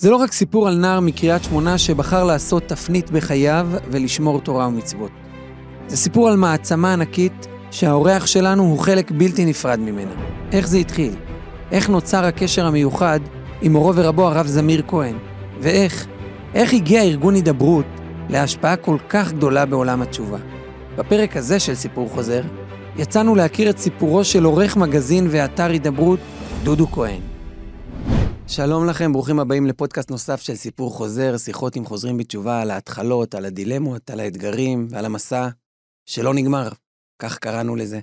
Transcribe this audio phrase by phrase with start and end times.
[0.00, 5.10] זה לא רק סיפור על נער מקריית שמונה שבחר לעשות תפנית בחייו ולשמור תורה ומצוות.
[5.88, 10.10] זה סיפור על מעצמה ענקית שהאורח שלנו הוא חלק בלתי נפרד ממנה.
[10.52, 11.14] איך זה התחיל?
[11.70, 13.20] איך נוצר הקשר המיוחד
[13.62, 15.16] עם מורו ורבו הרב זמיר כהן?
[15.60, 16.06] ואיך?
[16.54, 17.86] איך הגיע ארגון הידברות
[18.28, 20.38] להשפעה כל כך גדולה בעולם התשובה?
[20.96, 22.42] בפרק הזה של סיפור חוזר,
[22.96, 26.20] יצאנו להכיר את סיפורו של עורך מגזין ואתר הידברות,
[26.62, 27.39] דודו כהן.
[28.52, 33.34] שלום לכם, ברוכים הבאים לפודקאסט נוסף של סיפור חוזר, שיחות עם חוזרים בתשובה על ההתחלות,
[33.34, 35.48] על הדילמות, על האתגרים ועל המסע
[36.06, 36.68] שלא נגמר,
[37.22, 38.00] כך קראנו לזה.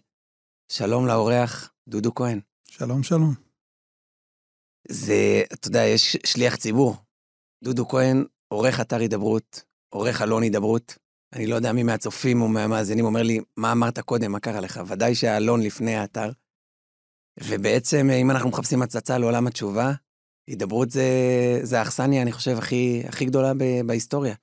[0.72, 2.40] שלום לאורח, דודו כהן.
[2.68, 3.34] שלום, שלום.
[4.90, 6.96] זה, אתה יודע, יש שליח ציבור.
[7.64, 10.98] דודו כהן, עורך אתר הידברות, עורך אלון הידברות.
[11.34, 14.82] אני לא יודע מי מהצופים או מהמאזינים אומר לי, מה אמרת קודם, מה קרה לך?
[14.88, 16.32] ודאי שהאלון לפני האתר.
[17.44, 19.92] ובעצם, אם אנחנו מחפשים הצצה לעולם התשובה,
[20.48, 21.04] הידברות זה,
[21.64, 24.36] זה האכסניה, אני חושב, הכי, הכי גדולה ב, בהיסטוריה.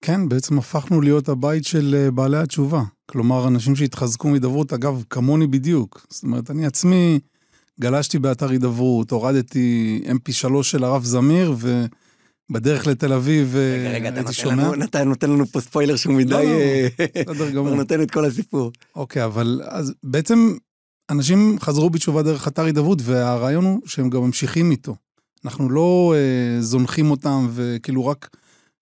[0.00, 2.82] כן, בעצם הפכנו להיות הבית של אה, בעלי התשובה.
[3.06, 6.06] כלומר, אנשים שהתחזקו מהידברות, אגב, כמוני בדיוק.
[6.10, 7.20] זאת אומרת, אני עצמי
[7.80, 11.54] גלשתי באתר הידברות, הורדתי mp3 של הרב זמיר,
[12.50, 14.68] ובדרך לתל אביב אה, רגע, רגע, הייתי שומע.
[14.70, 16.30] רגע, אתה נותן לנו פה ספוילר שהוא מדי...
[16.30, 17.68] לא, לא, בסדר גמור.
[17.68, 18.72] הוא נותן את כל הסיפור.
[18.96, 20.56] אוקיי, אבל אז בעצם
[21.12, 24.96] אנשים חזרו בתשובה דרך אתר הידברות, והרעיון הוא שהם גם ממשיכים איתו.
[25.44, 28.36] אנחנו לא אה, זונחים אותם וכאילו רק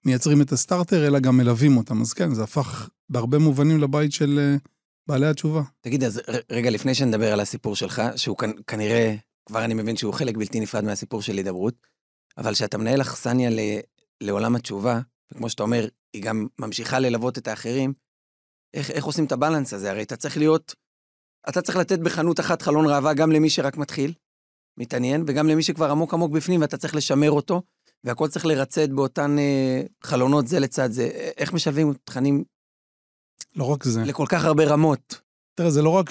[0.05, 2.01] מייצרים את הסטארטר, אלא גם מלווים אותם.
[2.01, 4.57] אז כן, זה הפך בהרבה מובנים לבית של אה,
[5.07, 5.63] בעלי התשובה.
[5.81, 6.21] תגיד, אז
[6.53, 9.15] רגע, לפני שנדבר על הסיפור שלך, שהוא כ- כנראה,
[9.47, 11.75] כבר אני מבין שהוא חלק בלתי נפרד מהסיפור של הידברות,
[12.39, 13.51] אבל כשאתה מנהל אכסניה
[14.21, 15.01] לעולם התשובה,
[15.33, 17.93] וכמו שאתה אומר, היא גם ממשיכה ללוות את האחרים,
[18.75, 19.91] איך, איך עושים את הבלנס הזה?
[19.91, 20.75] הרי אתה צריך להיות
[21.49, 24.13] אתה צריך לתת בחנות אחת חלון ראווה גם למי שרק מתחיל,
[24.79, 27.63] מתעניין, וגם למי שכבר עמוק עמוק בפנים ואתה צריך לשמר אותו,
[28.05, 31.05] והכל צריך לרצד באותן אה, חלונות זה לצד זה.
[31.37, 32.45] איך משלבים תכנים?
[33.57, 34.05] לא רק זה.
[34.05, 35.21] לכל כך הרבה רמות.
[35.55, 36.11] תראה, זה לא רק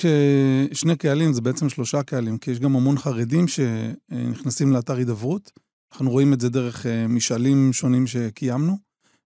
[0.74, 5.52] שני קהלים, זה בעצם שלושה קהלים, כי יש גם המון חרדים שנכנסים לאתר הידברות.
[5.92, 8.78] אנחנו רואים את זה דרך אה, משאלים שונים שקיימנו,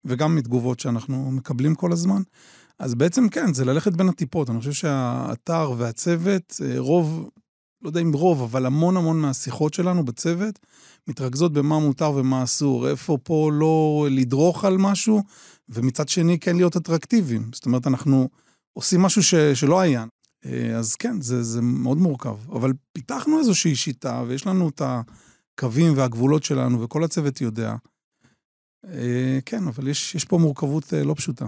[0.06, 2.22] וגם מתגובות שאנחנו מקבלים כל הזמן.
[2.84, 4.50] אז בעצם כן, זה ללכת בין הטיפות.
[4.50, 7.30] אני חושב שהאתר והצוות, אה, רוב,
[7.82, 10.60] לא יודע אם רוב, אבל המון המון מהשיחות שלנו בצוות,
[11.08, 12.90] מתרכזות במה מותר ומה אסור.
[12.90, 15.24] איפה פה לא לדרוך על משהו,
[15.70, 17.50] ומצד שני כן להיות אטרקטיביים.
[17.54, 18.30] זאת אומרת, אנחנו
[18.74, 20.06] עושים משהו ש, שלא היה.
[20.46, 22.38] אה, אז כן, זה, זה מאוד מורכב.
[22.52, 27.76] אבל פיתחנו איזושהי שיטה, ויש לנו את הקווים והגבולות שלנו, וכל הצוות יודע.
[28.88, 31.46] אה, כן, אבל יש, יש פה מורכבות לא פשוטה.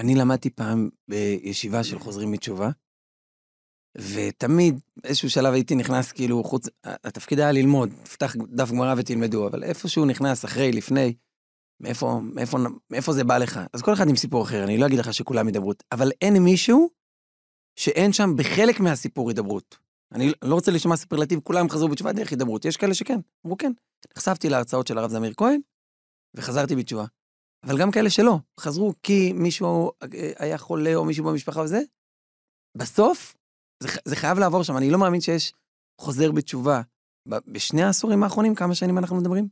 [0.00, 2.70] אני למדתי פעם בישיבה של חוזרים מתשובה,
[3.98, 9.64] ותמיד, באיזשהו שלב הייתי נכנס, כאילו, חוץ, התפקיד היה ללמוד, תפתח דף גמרא ותלמדו, אבל
[9.64, 11.14] איפשהו נכנס, אחרי, לפני,
[11.80, 12.58] מאיפה, מאיפה,
[12.90, 13.60] מאיפה זה בא לך?
[13.72, 16.90] אז כל אחד עם סיפור אחר, אני לא אגיד לך שכולם ידברות, אבל אין מישהו
[17.78, 19.78] שאין שם בחלק מהסיפור הידברות.
[20.12, 23.72] אני לא רוצה לשמוע סופרלטיב, כולם חזרו בתשובה דרך הידברות, יש כאלה שכן, אמרו כן.
[24.16, 25.60] נחשפתי להרצאות של הרב זמיר כהן,
[26.34, 27.04] וחזרתי בתשובה.
[27.66, 29.92] אבל גם כאלה שלא, חזרו כי מישהו
[30.38, 31.80] היה חולה או מישהו במשפחה וזה.
[32.76, 33.36] בסוף,
[33.82, 34.76] זה, זה חייב לעבור שם.
[34.76, 35.52] אני לא מאמין שיש
[36.00, 36.82] חוזר בתשובה.
[37.26, 39.48] בשני העשורים האחרונים, כמה שנים אנחנו מדברים?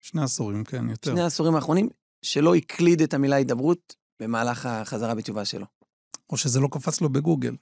[0.00, 1.10] שני עשורים, כן, יותר.
[1.10, 1.88] שני העשורים האחרונים,
[2.22, 5.66] שלא הקליד את המילה הידברות במהלך החזרה בתשובה שלו.
[6.30, 7.56] או שזה לא קפץ לו בגוגל.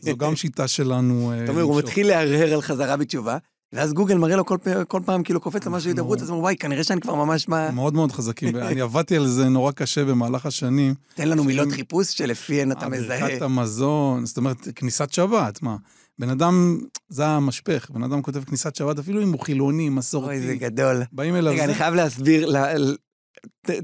[0.00, 1.32] זו גם שיטה שלנו.
[1.32, 3.38] אה, אתה אומר, הוא מתחיל להרהר על חזרה בתשובה,
[3.72, 4.56] ואז גוגל מראה לו כל,
[4.88, 7.70] כל פעם כאילו קופץ למשהו הידברות, אז הוא אומר, וואי, כנראה שאני כבר ממש מה...
[7.70, 10.94] מאוד מאוד חזקים, ואני עבדתי על זה נורא קשה במהלך השנים.
[11.14, 13.20] תן לנו מילות חיפוש שלפיהן אתה מזהה.
[13.20, 15.76] ברכת המזון, זאת אומרת, כניסת שבת, מה?
[16.18, 16.78] בן אדם,
[17.08, 20.28] זה המשפך, בן אדם כותב כניסת שבת, אפילו אם הוא חילוני, מסורתי.
[20.28, 21.02] אוי, זה גדול.
[21.12, 21.52] באים אליו...
[21.52, 22.56] רגע, אני חייב להסביר,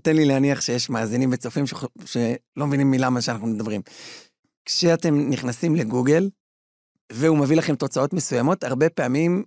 [0.03, 1.65] תן לי להניח שיש מאזינים וצופים
[2.05, 3.81] שלא מבינים מילה מה שאנחנו מדברים.
[4.65, 6.31] כשאתם נכנסים לגוגל,
[7.13, 9.45] והוא מביא לכם תוצאות מסוימות, הרבה פעמים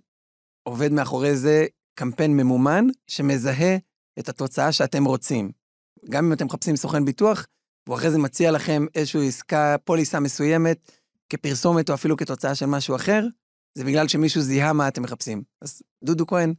[0.62, 3.76] עובד מאחורי זה קמפיין ממומן שמזהה
[4.18, 5.50] את התוצאה שאתם רוצים.
[6.10, 7.46] גם אם אתם מחפשים סוכן ביטוח,
[7.86, 10.92] והוא אחרי זה מציע לכם איזושהי עסקה, פוליסה מסוימת,
[11.28, 13.26] כפרסומת או אפילו כתוצאה של משהו אחר,
[13.74, 15.42] זה בגלל שמישהו זיהה מה אתם מחפשים.
[15.62, 16.54] אז דודו כהן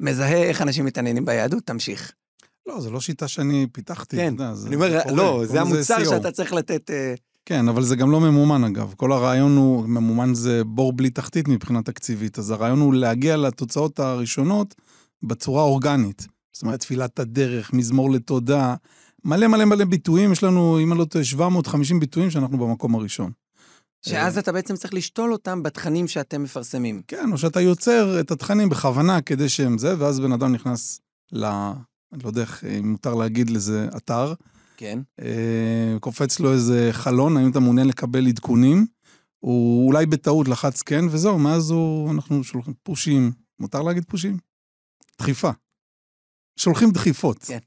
[0.00, 2.12] מזהה איך אנשים מתעניינים ביהדות, תמשיך.
[2.66, 4.16] לא, זו לא שיטה שאני פיתחתי.
[4.16, 6.90] כן, יודע, אני אומר, לא, זה המוצר שאתה צריך לתת...
[7.52, 8.94] אה, כן, אבל זה גם לא ממומן אגב.
[8.96, 14.00] כל הרעיון הוא, ממומן זה בור בלי תחתית מבחינה תקציבית, אז הרעיון הוא להגיע לתוצאות
[14.00, 14.74] הראשונות
[15.22, 16.26] בצורה אורגנית.
[16.52, 18.74] זאת אומרת, תפילת הדרך, מזמור לתודה,
[19.24, 23.30] מלא מלא מלא ביטויים, יש לנו, אם אני לא טועה, 750 ביטויים שאנחנו במקום הראשון.
[24.06, 27.02] שאז אתה בעצם צריך לשתול אותם בתכנים שאתם מפרסמים.
[27.08, 31.00] כן, או שאתה יוצר את התכנים בכוונה כדי שהם זה, ואז בן אדם נכנס
[31.32, 31.44] ל...
[31.44, 34.34] אני לא יודע איך, אם מותר להגיד לזה אתר.
[34.76, 34.98] כן.
[35.20, 38.86] אה, קופץ לו איזה חלון, האם אתה מעוניין לקבל עדכונים.
[39.38, 43.32] הוא אולי בטעות לחץ כן, וזהו, מאז הוא, אנחנו שולחים פושים.
[43.60, 44.38] מותר להגיד פושים?
[45.18, 45.50] דחיפה.
[46.56, 47.38] שולחים דחיפות.
[47.38, 47.58] כן.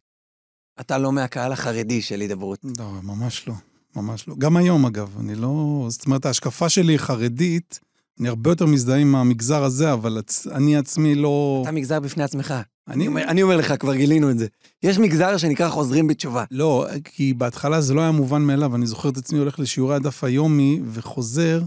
[0.80, 2.60] אתה לא מהקהל החרדי של הידברות.
[2.78, 3.54] לא, ממש לא.
[3.96, 4.36] ממש לא.
[4.38, 5.86] גם היום, אגב, אני לא...
[5.90, 7.80] זאת אומרת, ההשקפה שלי היא חרדית,
[8.20, 10.22] אני הרבה יותר מזדהה עם המגזר הזה, אבל.
[10.52, 11.60] אני עצמי לא...
[11.64, 12.54] אתה מגזר בפני עצמך.
[12.90, 14.48] אני אומר, אני אומר לך, כבר גילינו את זה.
[14.84, 16.44] יש מגזר שנקרא חוזרים בתשובה.
[16.52, 20.24] לא, כי בהתחלה זה לא היה מובן מאליו, אני זוכר את עצמי הולך לשיעורי הדף
[20.24, 21.62] היומי וחוזר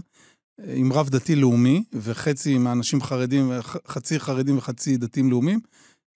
[0.59, 3.51] אה, עם רב דתי-לאומי, וחצי מהאנשים חרדים,
[3.87, 5.59] חצי חרדים וחצי דתיים לאומיים.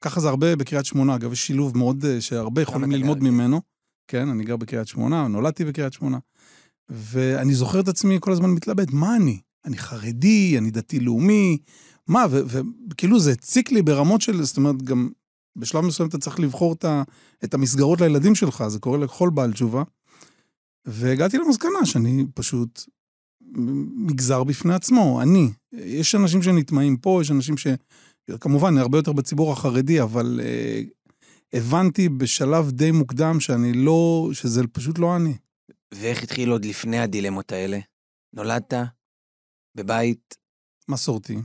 [0.01, 3.61] ככה זה הרבה בקריית שמונה, אגב, יש שילוב מאוד, אה, שהרבה יכולים ללמוד ממנו.
[4.07, 6.17] כן, אני גר בקריית שמונה, נולדתי בקריית שמונה.
[6.89, 9.39] ואני זוכר את עצמי כל הזמן מתלבט, מה אני?
[9.65, 11.57] אני חרדי, אני דתי-לאומי,
[12.07, 12.25] מה?
[12.89, 15.09] וכאילו זה הציק לי ברמות של, זאת אומרת, גם
[15.55, 17.03] בשלב מסוים אתה צריך לבחור את, ה,
[17.43, 19.83] את המסגרות לילדים שלך, זה קורה לכל בעל תשובה.
[20.85, 22.83] והגעתי למסקנה שאני פשוט
[23.95, 25.49] מגזר בפני עצמו, אני.
[25.71, 27.67] יש אנשים שנטמעים פה, יש אנשים ש...
[28.39, 30.81] כמובן, הרבה יותר בציבור החרדי, אבל אה,
[31.53, 35.33] הבנתי בשלב די מוקדם שאני לא, שזה פשוט לא אני.
[35.93, 37.79] ואיך התחיל עוד לפני הדילמות האלה?
[38.33, 38.73] נולדת
[39.75, 40.35] בבית...
[40.89, 41.37] מסורתי.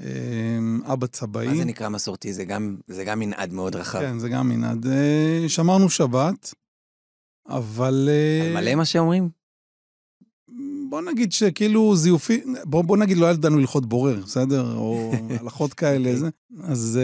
[0.00, 1.48] אמ, אבא צבאי.
[1.48, 2.32] מה זה נקרא מסורתי?
[2.32, 4.00] זה גם, זה גם מנעד מאוד רחב.
[4.00, 4.86] כן, זה גם מנעד.
[4.86, 6.54] אה, שמרנו שבת,
[7.48, 8.08] אבל...
[8.42, 9.28] על מלא מה שאומרים?
[10.90, 14.74] בוא נגיד שכאילו זיופי, בוא, בוא נגיד לא ידענו הלכות בורר, בסדר?
[14.76, 16.16] או הלכות כאלה.
[16.16, 16.28] זה.
[16.62, 17.00] אז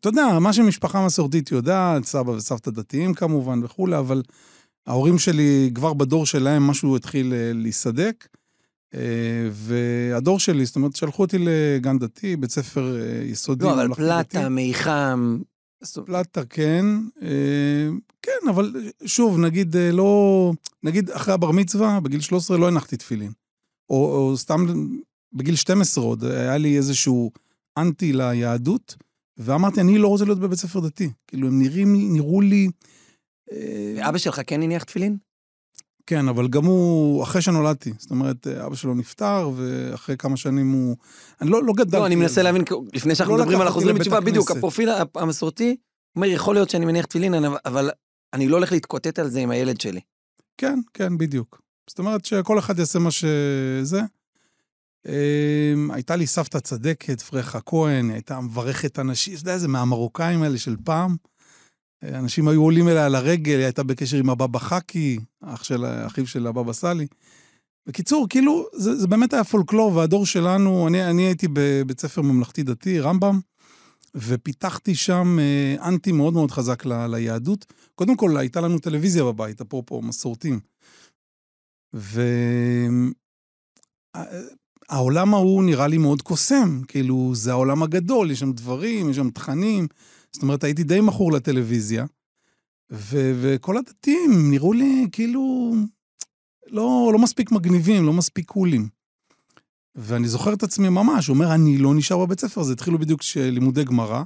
[0.00, 4.22] אתה יודע, מה שמשפחה מסורתית יודעת, סבא וסבתא דתיים כמובן וכולי, אבל
[4.86, 8.28] ההורים שלי, כבר בדור שלהם משהו התחיל להיסדק.
[8.96, 8.98] Uh,
[9.52, 13.64] והדור שלי, זאת אומרת, שלחו אותי לגן דתי, בית ספר uh, יסודי.
[13.64, 15.38] לא, אבל פלטה, מיחם,
[16.06, 16.84] פלטה כן,
[17.22, 17.88] אה,
[18.22, 18.72] כן, אבל
[19.04, 20.52] שוב, נגיד אה, לא,
[20.82, 23.32] נגיד אחרי הבר מצווה, בגיל 13 לא הנחתי תפילין.
[23.90, 24.66] או, או סתם
[25.32, 27.30] בגיל 12 עוד, היה לי איזשהו
[27.78, 28.96] אנטי ליהדות,
[29.38, 31.10] ואמרתי, אני לא רוצה להיות בבית ספר דתי.
[31.26, 32.68] כאילו, הם נראים, נראו לי...
[33.52, 35.16] אה, ואבא שלך כן הניח תפילין?
[36.06, 37.92] כן, אבל גם הוא, אחרי שנולדתי.
[37.98, 40.96] זאת אומרת, אבא שלו נפטר, ואחרי כמה שנים הוא...
[41.40, 41.96] אני לא, לא גדלתי.
[41.96, 45.76] לא, אני מנסה להבין, לפני שאנחנו לא מדברים על החוזרים בתשובה, בדיוק, הפרופיל המסורתי,
[46.16, 47.90] אומר, יכול להיות שאני מניח תפילין, אבל
[48.32, 50.00] אני לא הולך להתקוטט על זה עם הילד שלי.
[50.58, 51.60] כן, כן, בדיוק.
[51.90, 54.00] זאת אומרת שכל אחד יעשה מה שזה.
[55.06, 60.58] אמ, הייתה לי סבתא צדקת, פרחה כהן, הייתה מברכת אנשים, אתה יודע, זה מהמרוקאים האלה
[60.58, 61.16] של פעם.
[62.04, 66.26] אנשים היו עולים אליה על הרגל, היא הייתה בקשר עם הבבא חכי, אח של, אחיו
[66.26, 67.06] של הבבא סאלי.
[67.86, 73.00] בקיצור, כאילו, זה, זה באמת היה פולקלור, והדור שלנו, אני, אני הייתי בבית ספר ממלכתי-דתי,
[73.00, 73.40] רמב"ם,
[74.14, 77.72] ופיתחתי שם אה, אנטי מאוד מאוד חזק ל, ליהדות.
[77.94, 80.60] קודם כל, הייתה לנו טלוויזיה בבית, אפרופו מסורתים.
[84.90, 89.30] והעולם ההוא נראה לי מאוד קוסם, כאילו, זה העולם הגדול, יש שם דברים, יש שם
[89.30, 89.86] תכנים.
[90.36, 92.04] זאת אומרת, הייתי די מכור לטלוויזיה,
[92.92, 95.72] ו- וכל הדתיים נראו לי כאילו
[96.66, 98.88] לא, לא מספיק מגניבים, לא מספיק קולים.
[99.94, 102.72] ואני זוכר את עצמי ממש, הוא אומר, אני לא נשאר בבית ספר הזה.
[102.72, 104.22] התחילו בדיוק לימודי גמרא,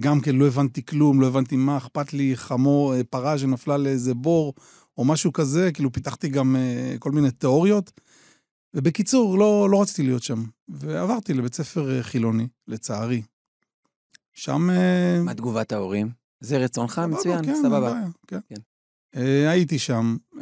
[0.00, 4.14] גם כן לא הבנתי כלום, לא הבנתי מה אכפת לי, חמור, אה, פרה שנפלה לאיזה
[4.14, 4.54] בור,
[4.98, 7.92] או משהו כזה, כאילו פיתחתי גם uh, כל מיני תיאוריות.
[8.74, 10.44] ובקיצור, לא, לא רציתי להיות שם.
[10.68, 13.22] ועברתי לבית ספר אה, חילוני, לצערי.
[14.38, 14.70] שם...
[14.70, 16.10] אה, מה תגובת ההורים?
[16.40, 16.98] זה רצונך?
[16.98, 18.00] מצוין, כן, סבבה.
[18.26, 18.38] כן.
[18.48, 18.60] כן.
[19.16, 20.40] Uh, הייתי שם, uh,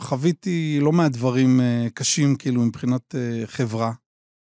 [0.00, 3.92] חוויתי לא מעט דברים uh, קשים, כאילו, מבחינת uh, חברה.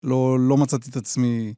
[0.03, 1.55] לא, לא מצאתי את עצמי...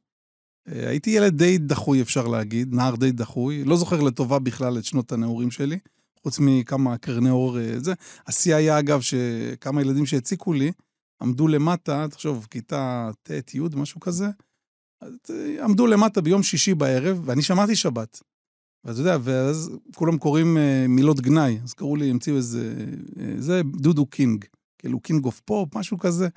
[0.69, 3.63] Uh, הייתי ילד די דחוי, אפשר להגיד, נער די דחוי.
[3.63, 5.79] לא זוכר לטובה בכלל את שנות הנעורים שלי,
[6.23, 7.93] חוץ מכמה קרני אור uh, זה.
[8.27, 10.71] השיא היה, אגב, שכמה ילדים שהציקו לי,
[11.21, 14.31] עמדו למטה, תחשוב, כיתה ט', י', משהו כזה, אה,
[15.63, 18.21] עמדו למטה ביום שישי בערב, ואני שמעתי שבת.
[18.83, 22.75] ואתה יודע, ואז כולם קוראים אה, מילות גנאי, אז קראו לי, המציאו איזה,
[23.15, 24.45] אה, זה דודו king,
[24.77, 26.27] כאילו king of pop, משהו כזה.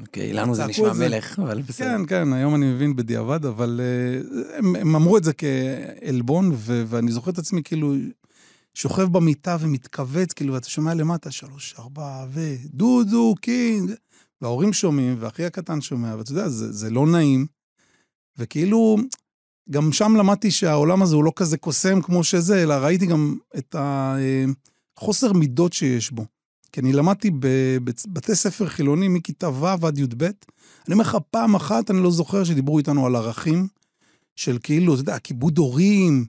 [0.00, 1.08] אוקיי, אוקיי, לנו זה נשמע זה.
[1.08, 1.86] מלך, אבל בסדר.
[1.86, 6.84] כן, כן, היום אני מבין בדיעבד, אבל אה, הם, הם אמרו את זה כעלבון, ו-
[6.86, 7.94] ואני זוכר את עצמי כאילו
[8.74, 13.92] שוכב במיטה ומתכווץ, כאילו, ואתה שומע למטה, שלוש, ארבע, ודודו king,
[14.40, 17.46] וההורים שומעים, ואחי הקטן שומע, ואתה יודע, זה, זה לא נעים.
[18.38, 18.96] וכאילו,
[19.70, 23.76] גם שם למדתי שהעולם הזה הוא לא כזה קוסם כמו שזה, אלא ראיתי גם את
[24.98, 26.24] החוסר מידות שיש בו.
[26.72, 30.22] כי אני למדתי בבתי ספר חילונים מכיתה ו' עד י"ב.
[30.24, 33.68] אני אומר לך, פעם אחת אני לא זוכר שדיברו איתנו על ערכים
[34.36, 36.24] של כאילו, אתה יודע, כיבוד הורים,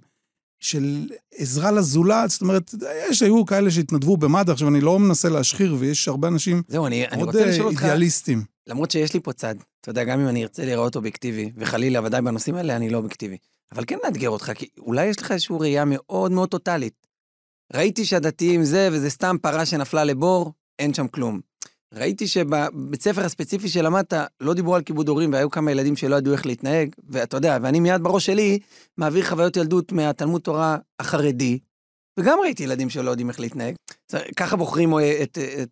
[0.64, 2.76] של עזרה לזולת, זאת אומרת,
[3.10, 7.08] יש, היו כאלה שהתנדבו במד"א, עכשיו אני לא מנסה להשחיר, ויש הרבה אנשים זהו, אני,
[7.08, 8.44] אני מאוד רוצה לשאול אותך, אידיאליסטים.
[8.68, 12.22] למרות שיש לי פה צד, אתה יודע, גם אם אני ארצה להיראות אובייקטיבי, וחלילה, ודאי
[12.22, 13.38] בנושאים האלה אני לא אובייקטיבי,
[13.72, 17.08] אבל כן מאתגר אותך, כי אולי יש לך איזושהי ראייה מאוד מאוד טוטאלית.
[17.74, 21.40] ראיתי שהדתיים זה, וזה סתם פרה שנפלה לבור, אין שם כלום.
[21.94, 26.34] ראיתי שבבית ספר הספציפי שלמדת, לא דיברו על כיבוד הורים, והיו כמה ילדים שלא ידעו
[26.34, 28.60] איך להתנהג, ואתה יודע, ואני מיד בראש שלי
[28.98, 31.60] מעביר חוויות ילדות מהתלמוד תורה החרדי,
[32.20, 33.76] וגם ראיתי ילדים שלא יודעים איך להתנהג.
[34.36, 35.70] ככה בוחרים את, את, את,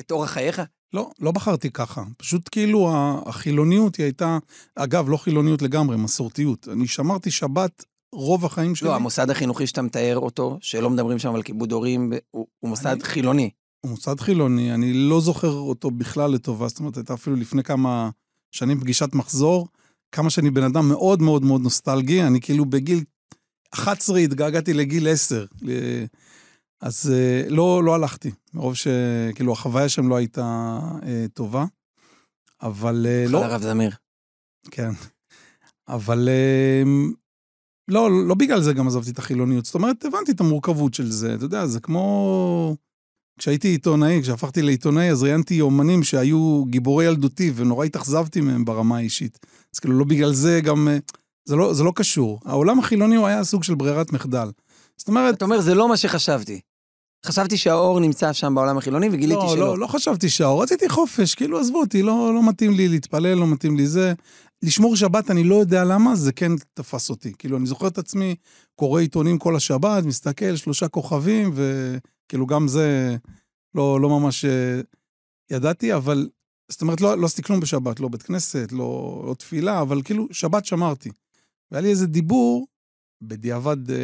[0.00, 0.62] את אורח חייך?
[0.94, 2.02] לא, לא בחרתי ככה.
[2.16, 2.92] פשוט כאילו
[3.26, 4.38] החילוניות היא הייתה,
[4.76, 6.68] אגב, לא חילוניות לגמרי, מסורתיות.
[6.72, 8.88] אני שמרתי שבת רוב החיים שלי.
[8.88, 12.86] לא, המוסד החינוכי שאתה מתאר אותו, שלא מדברים שם על כיבוד הורים, הוא, הוא מוסד
[12.86, 13.50] אני, חילוני.
[13.80, 18.10] הוא מוסד חילוני, אני לא זוכר אותו בכלל לטובה, זאת אומרת, הייתה אפילו לפני כמה
[18.50, 19.68] שנים פגישת מחזור,
[20.12, 23.04] כמה שאני בן אדם מאוד מאוד מאוד נוסטלגי, אני כאילו בגיל
[23.74, 25.44] 11 התגעגעתי לגיל 10.
[26.80, 31.64] אז אה, לא, לא הלכתי, מרוב שכאילו החוויה שם לא הייתה אה, טובה,
[32.62, 33.44] אבל אה, לא...
[33.44, 33.90] הרב זמיר.
[34.70, 34.90] כן.
[35.88, 36.82] אבל אה,
[37.88, 39.64] לא, לא בגלל זה גם עזבתי את החילוניות.
[39.64, 41.34] זאת אומרת, הבנתי את המורכבות של זה.
[41.34, 42.76] אתה יודע, זה כמו...
[43.38, 49.38] כשהייתי עיתונאי, כשהפכתי לעיתונאי, אז ראיינתי אומנים שהיו גיבורי ילדותי, ונורא התאכזבתי מהם ברמה האישית.
[49.74, 50.88] אז כאילו, לא בגלל זה גם...
[51.44, 52.40] זה לא, זה לא קשור.
[52.44, 54.50] העולם החילוני הוא היה סוג של ברירת מחדל.
[54.96, 55.34] זאת אומרת...
[55.34, 56.60] אתה אומר, זה לא מה שחשבתי.
[57.26, 59.66] חשבתי שהאור נמצא שם בעולם החילוני, וגיליתי לא, שלא.
[59.66, 63.46] לא, לא חשבתי שהאור, רציתי חופש, כאילו, עזבו אותי, לא, לא מתאים לי להתפלל, לא
[63.46, 64.12] מתאים לי זה.
[64.62, 67.32] לשמור שבת, אני לא יודע למה, זה כן תפס אותי.
[67.38, 68.34] כאילו, אני זוכר את עצמי,
[68.74, 73.16] קורא עיתונים כל השבת, מסתכל, שלושה כוכבים, וכאילו גם זה
[73.74, 74.80] לא, לא ממש אה,
[75.50, 76.28] ידעתי, אבל,
[76.68, 80.26] זאת אומרת, לא, לא עשיתי כלום בשבת, לא בית כנסת, לא, לא תפילה, אבל כאילו,
[80.32, 81.10] שבת שמרתי.
[81.70, 82.66] והיה לי איזה דיבור,
[83.22, 83.96] בדיעבד, אה,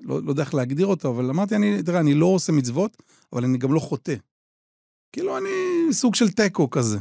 [0.00, 3.02] לא, לא יודע איך להגדיר אותו, אבל אמרתי, אני, תראה, אני לא עושה מצוות,
[3.32, 4.14] אבל אני גם לא חוטא.
[5.12, 5.50] כאילו, אני
[5.92, 6.98] סוג של תיקו כזה.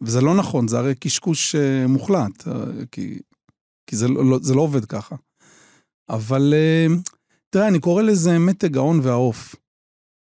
[0.00, 2.50] וזה לא נכון, זה הרי קשקוש uh, מוחלט, uh,
[2.92, 3.18] כי,
[3.86, 5.16] כי זה, לא, זה לא עובד ככה.
[6.08, 6.54] אבל
[7.50, 9.54] תראה, אני קורא לזה מתג ההון והעוף.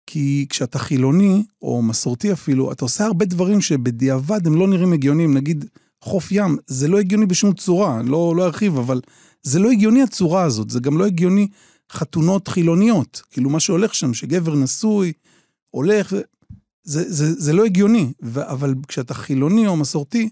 [0.07, 5.33] כי כשאתה חילוני, או מסורתי אפילו, אתה עושה הרבה דברים שבדיעבד הם לא נראים הגיוניים.
[5.33, 5.65] נגיד,
[6.03, 9.01] חוף ים, זה לא הגיוני בשום צורה, לא, לא ארחיב, אבל
[9.45, 11.47] זה לא הגיוני הצורה הזאת, זה גם לא הגיוני
[11.91, 13.21] חתונות חילוניות.
[13.31, 15.13] כאילו, מה שהולך שם, שגבר נשוי,
[15.69, 16.13] הולך,
[16.83, 20.29] זה, זה, זה לא הגיוני, ו, אבל כשאתה חילוני או מסורתי,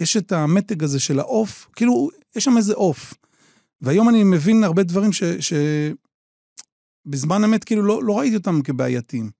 [0.00, 3.14] יש את המתג הזה של העוף, כאילו, יש שם איזה עוף.
[3.80, 5.22] והיום אני מבין הרבה דברים ש...
[5.24, 5.52] ש...
[7.06, 9.30] בזמן אמת כאילו לא, לא ראיתי אותם כבעייתיים.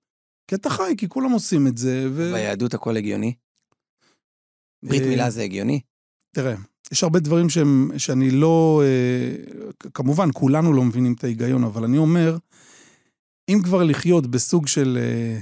[0.49, 2.33] כי אתה חי, כי כולם עושים את זה, ו...
[2.33, 3.35] ביהדות הכל הגיוני?
[4.83, 5.81] ברית מילה אה, זה הגיוני?
[6.35, 6.55] תראה,
[6.93, 8.83] יש הרבה דברים שהם, שאני לא...
[8.85, 12.37] אה, כמובן, כולנו לא מבינים את ההיגיון, אבל אני אומר,
[13.49, 14.99] אם כבר לחיות בסוג של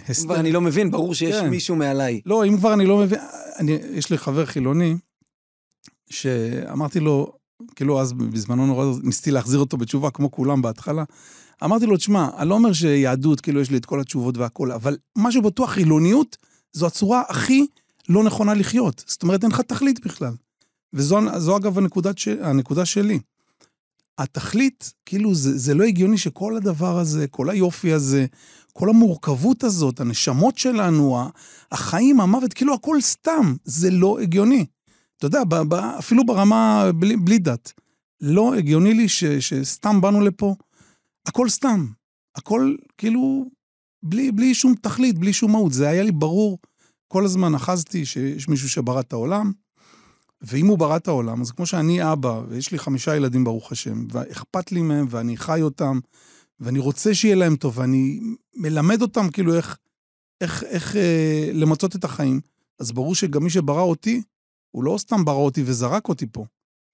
[0.09, 0.23] הסתר...
[0.23, 1.49] אם כבר אני לא מבין, ברור שיש כן.
[1.49, 2.21] מישהו מעליי.
[2.26, 3.19] לא, אם כבר אני לא מבין...
[3.59, 4.97] אני, יש לי חבר חילוני,
[6.11, 7.33] שאמרתי לו,
[7.76, 11.05] כאילו אז בזמנו נורא ניסיתי להחזיר אותו בתשובה, כמו כולם בהתחלה.
[11.65, 14.97] אמרתי לו, תשמע, אני לא אומר שיהדות, כאילו יש לי את כל התשובות והכול, אבל
[15.19, 16.37] משהו בטוח, חילוניות,
[16.73, 17.67] זו הצורה הכי
[18.09, 19.05] לא נכונה לחיות.
[19.07, 20.33] זאת אומרת, אין לך תכלית בכלל.
[20.97, 22.29] וזו אגב הנקודת ש...
[22.29, 23.19] הנקודה שלי.
[24.19, 28.26] התכלית, כאילו, זה, זה לא הגיוני שכל הדבר הזה, כל היופי הזה,
[28.73, 31.19] כל המורכבות הזאת, הנשמות שלנו,
[31.73, 34.67] החיים, המוות, כאילו הכל סתם, זה לא הגיוני.
[35.17, 37.73] אתה יודע, ב, ב, אפילו ברמה בלי, בלי דת.
[38.21, 40.55] לא הגיוני לי ש, שסתם באנו לפה,
[41.26, 41.87] הכל סתם.
[42.37, 43.50] הכל כאילו
[44.03, 45.73] בלי, בלי שום תכלית, בלי שום מהות.
[45.73, 46.59] זה היה לי ברור,
[47.09, 49.53] כל הזמן אחזתי שיש מישהו שברא את העולם,
[50.47, 54.07] ואם הוא ברא את העולם, אז כמו שאני אבא, ויש לי חמישה ילדים ברוך השם,
[54.11, 56.00] ואכפת לי מהם, ואני חי אותם,
[56.61, 58.21] ואני רוצה שיהיה להם טוב, ואני
[58.55, 59.79] מלמד אותם כאילו איך,
[60.41, 62.41] איך, איך אה, למצות את החיים,
[62.81, 64.23] אז ברור שגם מי שברא אותי,
[64.71, 66.45] הוא לא סתם ברא אותי וזרק אותי פה.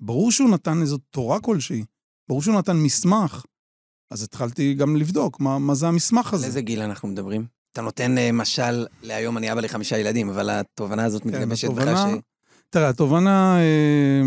[0.00, 1.84] ברור שהוא נתן איזו תורה כלשהי,
[2.28, 3.44] ברור שהוא נתן מסמך.
[4.10, 6.44] אז התחלתי גם לבדוק מה, מה זה המסמך הזה.
[6.44, 7.46] על איזה גיל אנחנו מדברים?
[7.72, 11.98] אתה נותן uh, משל להיום אני אבא לחמישה ילדים, אבל התובנה הזאת כן, מתגבשת בך
[11.98, 12.31] ש...
[12.72, 14.22] תראה, התובנה, אה,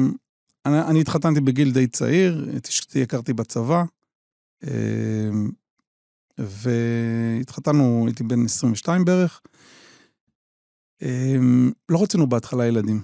[0.65, 3.83] אני, אני התחתנתי בגיל די צעיר, את אשתי הכרתי בצבא,
[4.63, 5.29] אה,
[6.37, 9.41] והתחתנו, הייתי בן 22 בערך.
[11.01, 11.35] אה,
[11.89, 13.01] לא רצינו בהתחלה ילדים.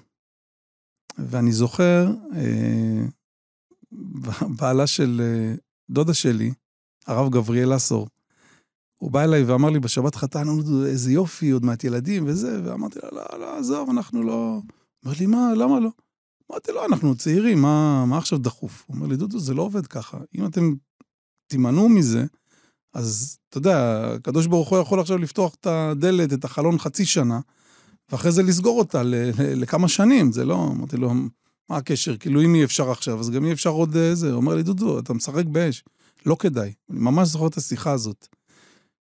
[1.18, 2.08] ואני זוכר,
[4.60, 5.22] בעלה של
[5.90, 6.54] דודה שלי,
[7.08, 8.08] הרב גבריאל אסור,
[8.98, 10.48] הוא בא אליי ואמר לי, בשבת חתן,
[10.86, 14.62] איזה יופי, עוד מעט ילדים וזה, ואמרתי לו, לא, לא, עזוב, אנחנו לא...
[15.05, 15.89] אמר לי, מה, למה לא?
[16.51, 18.84] אמרתי לו, אנחנו צעירים, מה, מה עכשיו דחוף?
[18.88, 20.17] הוא אומר לי, דודו, זה לא עובד ככה.
[20.36, 20.74] אם אתם
[21.48, 22.25] תימנעו מזה,
[22.93, 27.39] אז אתה יודע, הקדוש ברוך הוא יכול עכשיו לפתוח את הדלת, את החלון חצי שנה,
[28.12, 29.01] ואחרי זה לסגור אותה
[29.38, 31.13] לכמה שנים, זה לא, אמרתי לו,
[31.70, 32.17] מה הקשר?
[32.17, 34.27] כאילו, אם אי אפשר עכשיו, אז גם אי אפשר עוד איזה.
[34.27, 35.84] הוא אומר לי, דודו, אתה משחק באש,
[36.25, 36.74] לא כדאי.
[36.89, 38.27] אני ממש זוכר את השיחה הזאת.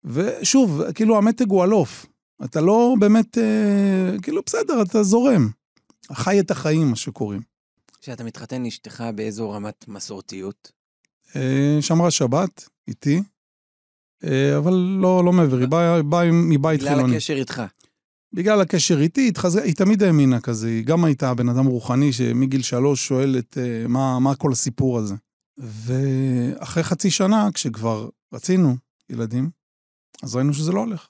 [0.05, 2.07] ושוב, כאילו, המתג הוא אלוף.
[2.45, 5.49] אתה לא באמת, אה, כאילו, בסדר, אתה זורם.
[6.13, 7.43] חי את החיים, מה שקוראים.
[8.01, 10.73] כשאתה מתחתן אשתך באיזו רמת מסורתיות?
[11.37, 13.23] אה, שמרה שבת, איתי,
[14.25, 17.03] אה, אבל לא, לא מעבר, היא באה בא מבית חילוני.
[17.03, 17.63] בגלל הקשר איתך.
[18.33, 19.57] בגלל הקשר איתי, התחז...
[19.57, 23.89] היא תמיד האמינה כזה, היא גם הייתה בן אדם רוחני שמגיל שלוש שואל את uh,
[23.89, 25.15] מה, מה כל הסיפור הזה.
[25.59, 28.77] ואחרי חצי שנה, כשכבר רצינו
[29.11, 29.51] ילדים,
[30.23, 31.07] אז ראינו שזה לא הולך.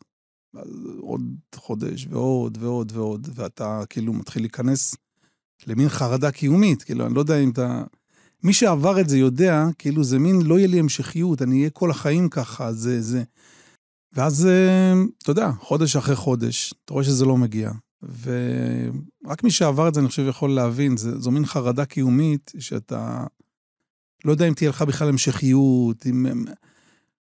[1.00, 1.22] עוד
[1.54, 4.94] חודש ועוד ועוד ועוד, ואתה כאילו מתחיל להיכנס
[5.66, 7.84] למין חרדה קיומית, כאילו, אני לא יודע אם אתה...
[8.42, 11.90] מי שעבר את זה יודע, כאילו זה מין, לא יהיה לי המשכיות, אני אהיה כל
[11.90, 13.22] החיים ככה, זה, זה.
[14.12, 17.70] ואז, אה, אתה יודע, חודש אחרי חודש, אתה רואה שזה לא מגיע.
[18.02, 23.24] ורק מי שעבר את זה, אני חושב, יכול להבין, זה, זו מין חרדה קיומית, שאתה
[24.24, 26.26] לא יודע אם תהיה לך בכלל המשכיות, אם...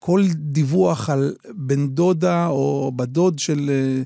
[0.06, 3.70] כל דיווח על בן דודה או בת דוד של...
[3.70, 4.04] אה,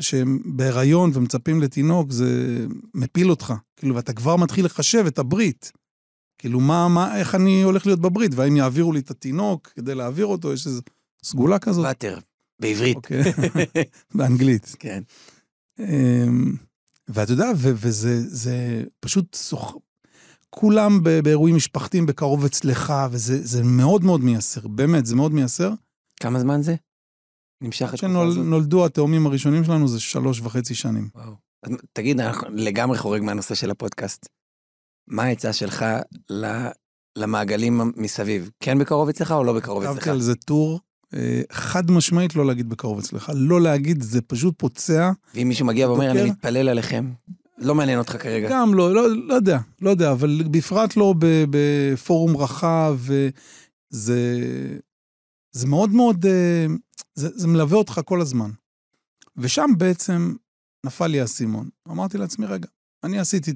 [0.00, 2.26] שהם בהיריון ומצפים לתינוק, זה
[2.94, 3.54] מפיל אותך.
[3.76, 5.72] כאילו, ואתה כבר מתחיל לחשב את הברית.
[6.38, 10.26] כאילו, מה, מה, איך אני הולך להיות בברית, והאם יעבירו לי את התינוק כדי להעביר
[10.26, 10.82] אותו, יש איזו
[11.24, 11.84] סגולה כזאת.
[11.84, 12.18] ואטר,
[12.60, 12.96] בעברית.
[12.96, 13.22] אוקיי,
[14.14, 14.76] באנגלית.
[14.78, 15.02] כן.
[15.78, 16.54] אמ,
[17.08, 19.38] ואתה יודע, וזה פשוט.
[20.50, 25.72] כולם באירועים משפחתיים בקרוב אצלך, וזה מאוד מאוד מייסר, באמת, זה מאוד מייסר.
[26.20, 26.74] כמה זמן זה?
[27.62, 28.36] נמשך התקופה הזאת?
[28.36, 31.08] כשנולדו התאומים הראשונים שלנו זה שלוש וחצי שנים.
[31.14, 31.32] וואו.
[31.62, 34.26] אז תגיד, אנחנו לגמרי חורג מהנושא של הפודקאסט.
[35.08, 35.84] מה העצה שלך
[37.16, 38.50] למעגלים מסביב?
[38.60, 39.94] כן בקרוב אצלך או לא בקרוב אצלך?
[39.94, 40.80] כתבתי על זה טור,
[41.14, 43.32] אה, חד משמעית לא להגיד בקרוב אצלך.
[43.34, 45.10] לא להגיד, זה פשוט פוצע.
[45.34, 47.12] ואם מישהו מגיע ואומר, אני מתפלל עליכם,
[47.60, 48.48] לא מעניין אותך כרגע.
[48.50, 51.14] גם לא, לא, לא יודע, לא יודע, אבל בפרט לא
[51.50, 54.18] בפורום רחב, וזה
[55.52, 56.66] זה מאוד מאוד, אה,
[57.14, 58.50] זה, זה מלווה אותך כל הזמן.
[59.36, 60.34] ושם בעצם
[60.86, 61.68] נפל לי האסימון.
[61.88, 62.68] אמרתי לעצמי, רגע,
[63.04, 63.52] אני עשיתי,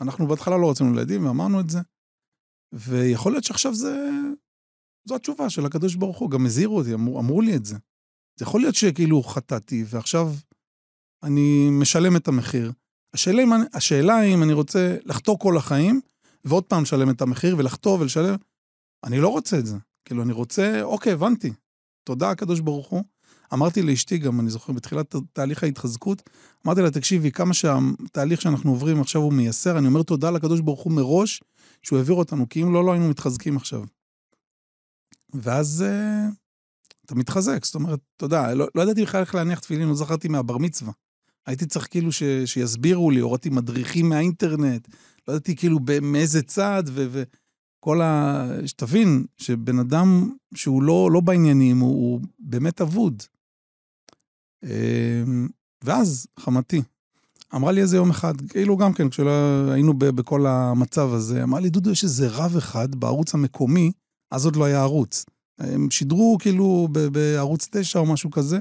[0.00, 1.78] אנחנו בהתחלה לא רצינו ילדים ואמרנו את זה,
[2.72, 4.10] ויכול להיות שעכשיו זה,
[5.08, 7.76] זו התשובה של הקדוש ברוך הוא, גם הזהירו אותי, אמרו, אמרו לי את זה.
[8.38, 10.28] זה יכול להיות שכאילו חטאתי, ועכשיו
[11.22, 12.72] אני משלם את המחיר.
[13.14, 16.00] השאלה, אם, השאלה אם אני רוצה לחטוא כל החיים,
[16.44, 18.36] ועוד פעם לשלם את המחיר, ולחטוא ולשלם,
[19.04, 19.76] אני לא רוצה את זה.
[20.04, 21.52] כאילו, אני רוצה, אוקיי, הבנתי.
[22.04, 23.04] תודה, הקדוש ברוך הוא.
[23.52, 26.22] אמרתי לאשתי גם, אני זוכר, בתחילת תהליך ההתחזקות,
[26.66, 30.80] אמרתי לה, תקשיבי, כמה שהתהליך שאנחנו עוברים עכשיו הוא מייסר, אני אומר תודה לקדוש ברוך
[30.80, 31.42] הוא מראש,
[31.82, 33.84] שהוא העביר אותנו, כי אם לא, לא היינו מתחזקים עכשיו.
[35.34, 36.34] ואז uh,
[37.06, 40.58] אתה מתחזק, זאת אומרת, יודע, לא, לא ידעתי בכלל איך להניח תפילין, לא זכרתי מהבר
[40.58, 40.92] מצווה.
[41.46, 44.88] הייתי צריך כאילו ש, שיסבירו לי, הורדתי מדריכים מהאינטרנט,
[45.28, 47.22] לא ידעתי כאילו מאיזה צד, ו...
[47.84, 48.46] כל ה...
[48.66, 53.22] שתבין שבן אדם שהוא לא, לא בעניינים, הוא, הוא באמת אבוד.
[54.64, 55.48] אמ,
[55.84, 56.82] ואז חמתי
[57.54, 61.90] אמרה לי איזה יום אחד, כאילו גם כן, כשהיינו בכל המצב הזה, אמרה לי, דודו,
[61.90, 63.92] יש איזה רב אחד בערוץ המקומי,
[64.30, 65.24] אז עוד לא היה ערוץ.
[65.58, 68.58] הם שידרו כאילו בערוץ 9 או משהו כזה,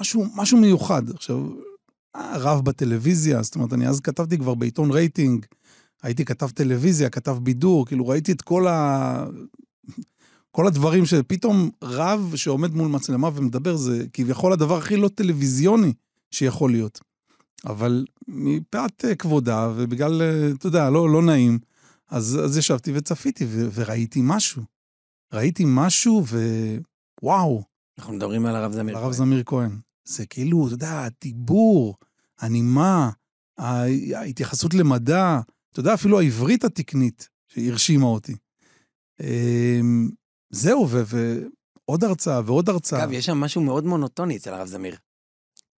[0.00, 1.10] משהו, משהו מיוחד.
[1.10, 1.48] עכשיו,
[2.16, 5.46] רב בטלוויזיה, זאת אומרת, אני אז כתבתי כבר בעיתון רייטינג,
[6.02, 9.26] הייתי כתב טלוויזיה, כתב בידור, כאילו ראיתי את כל ה...
[10.50, 15.92] כל הדברים שפתאום רב שעומד מול מצלמה ומדבר, זה כביכול הדבר הכי לא טלוויזיוני
[16.30, 17.00] שיכול להיות.
[17.66, 21.58] אבל מפאת אה, כבודה, ובגלל, אה, אתה יודע, לא, לא נעים,
[22.10, 24.62] אז, אז ישבתי וצפיתי ו, וראיתי משהו.
[25.32, 26.24] ראיתי משהו
[27.22, 27.62] ווואו.
[27.98, 29.04] אנחנו מדברים על הרב זמיר כהן.
[29.04, 29.78] הרב זמיר כהן.
[30.04, 31.94] זה כאילו, אתה יודע, הדיבור,
[32.40, 33.10] הנימה,
[33.58, 38.36] ההתייחסות למדע, אתה יודע, אפילו העברית התקנית שהרשימה אותי.
[39.20, 40.10] אמ,
[40.50, 43.04] זהו, ועוד הרצאה ועוד הרצאה.
[43.04, 44.96] אגב, יש שם משהו מאוד מונוטוני אצל הרב זמיר.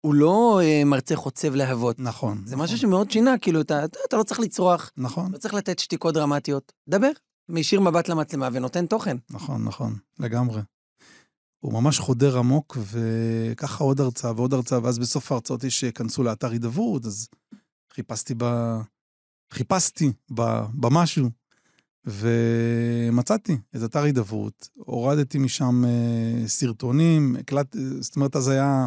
[0.00, 2.00] הוא לא אה, מרצה חוצב להבות.
[2.00, 2.42] נכון.
[2.44, 2.64] זה נכון.
[2.64, 4.90] משהו שמאוד שינה, כאילו, אתה, אתה, אתה לא צריך לצרוח.
[4.96, 5.32] נכון.
[5.32, 6.72] לא צריך לתת שתיקות דרמטיות.
[6.88, 7.10] דבר,
[7.48, 9.16] מישיר מבט למצלמה ונותן תוכן.
[9.30, 10.60] נכון, נכון, לגמרי.
[11.60, 16.50] הוא ממש חודר עמוק, וככה עוד הרצאה ועוד הרצאה, ואז בסוף ההרצאות יש שכנסו לאתר
[16.50, 17.28] הידברות, אז
[17.92, 18.44] חיפשתי ב...
[19.52, 20.12] חיפשתי
[20.74, 21.30] במשהו,
[22.06, 28.86] ומצאתי את אתר הידברות, הורדתי משם אה, סרטונים, הקלט, זאת אומרת, אז היה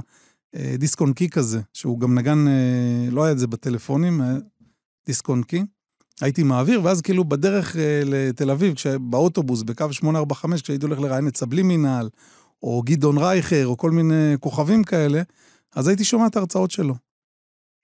[0.55, 4.35] אה, דיסק און קי כזה, שהוא גם נגן, אה, לא היה את זה בטלפונים, היה
[5.05, 5.63] דיסק און קי.
[6.21, 11.27] הייתי מעביר, ואז כאילו בדרך אה, לתל אביב, כש- באוטובוס, בקו 845, כשהייתי הולך לראיין
[11.27, 12.09] את סבלי מינהל,
[12.63, 15.21] או גדעון רייכר, או כל מיני כוכבים כאלה,
[15.75, 16.95] אז הייתי שומע את ההרצאות שלו.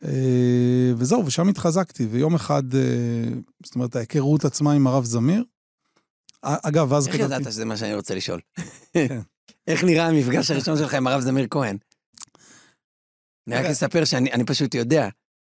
[0.04, 3.30] אה, וזהו, ושם התחזקתי, ויום אחד, אה,
[3.66, 5.44] זאת אומרת, ההיכרות עצמה עם הרב זמיר.
[6.42, 7.36] א- אגב, אז איך כתבתי...
[7.36, 8.42] ידעת שזה מה שאני רוצה לשאול?
[8.94, 9.20] כן.
[9.68, 11.78] איך נראה המפגש הראשון שלך עם הרב זמיר כהן?
[13.48, 15.10] אני רק אספר שאני אני פשוט יודע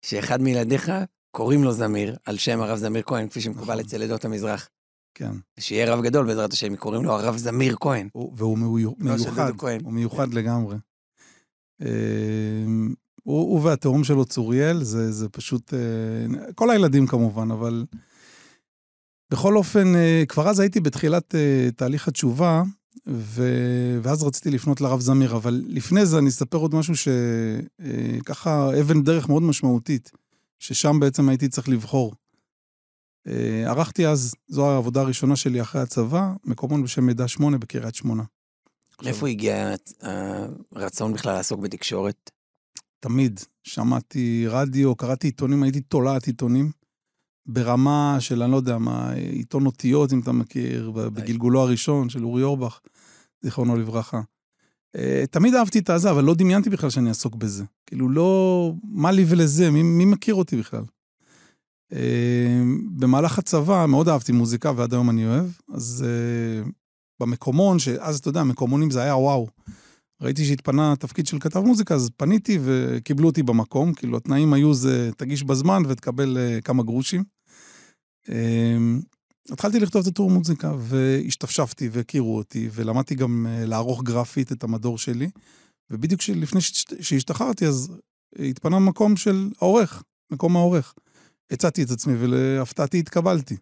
[0.05, 0.91] שאחד מילדיך
[1.31, 3.85] קוראים לו זמיר, על שם הרב זמיר כהן, כפי שמקובל נכון.
[3.85, 4.69] אצל עדות המזרח.
[5.13, 5.31] כן.
[5.59, 8.07] שיהיה רב גדול בעזרת השם, קוראים לו הרב זמיר כהן.
[8.13, 8.57] הוא- והוא
[8.99, 9.51] לא מיוחד.
[9.83, 10.75] הוא מיוחד לגמרי.
[13.23, 15.73] הוא הוא והתאום שלו, צוריאל, זה זה פשוט...
[15.73, 15.79] אה,
[16.53, 17.85] כל הילדים כמובן, אבל...
[19.31, 22.63] בכל אופן, אה, כבר אז הייתי בתחילת אה, תהליך התשובה,
[23.07, 29.03] ו- ואז רציתי לפנות לרב זמיר, אבל לפני זה אני אספר עוד משהו שככה אבן
[29.03, 30.11] דרך מאוד משמעותית,
[30.59, 32.13] ששם בעצם הייתי צריך לבחור.
[33.27, 38.23] אה, ערכתי אז, זו העבודה הראשונה שלי אחרי הצבא, מקומון בשם מידע שמונה בקריית שמונה.
[39.03, 39.75] מאיפה הגיע
[40.71, 42.31] הרצון בכלל לעסוק בתקשורת?
[42.99, 43.39] תמיד.
[43.63, 46.71] שמעתי רדיו, קראתי עיתונים, הייתי תולעת עיתונים.
[47.45, 52.43] ברמה של, אני לא יודע מה, עיתון אותיות, אם אתה מכיר, בגלגולו הראשון של אורי
[52.43, 52.79] אורבך,
[53.41, 54.21] זיכרונו לברכה.
[54.95, 57.63] אה, תמיד אהבתי את הזה, אבל לא דמיינתי בכלל שאני אעסוק בזה.
[57.85, 58.73] כאילו, לא...
[58.83, 59.71] מה לי ולזה?
[59.71, 60.83] מי, מי מכיר אותי בכלל?
[61.93, 62.61] אה,
[62.95, 65.45] במהלך הצבא מאוד אהבתי מוזיקה, ועד היום אני אוהב.
[65.73, 66.69] אז אה,
[67.21, 69.47] במקומון, שאז, אתה יודע, מקומונים זה היה וואו.
[70.21, 73.93] ראיתי שהתפנה תפקיד של כתב מוזיקה, אז פניתי וקיבלו אותי במקום.
[73.93, 77.23] כאילו, התנאים היו זה, תגיש בזמן ותקבל uh, כמה גרושים.
[78.27, 78.31] Um,
[79.51, 84.97] התחלתי לכתוב את הטור מוזיקה, והשתפשפתי והכירו אותי, ולמדתי גם uh, לערוך גרפית את המדור
[84.97, 85.29] שלי.
[85.91, 86.61] ובדיוק לפני
[87.01, 87.91] שהשתחררתי, אז
[88.39, 90.93] התפנה מקום של העורך, מקום העורך.
[91.51, 93.57] הצעתי את עצמי, ולהפתעתי התקבלתי.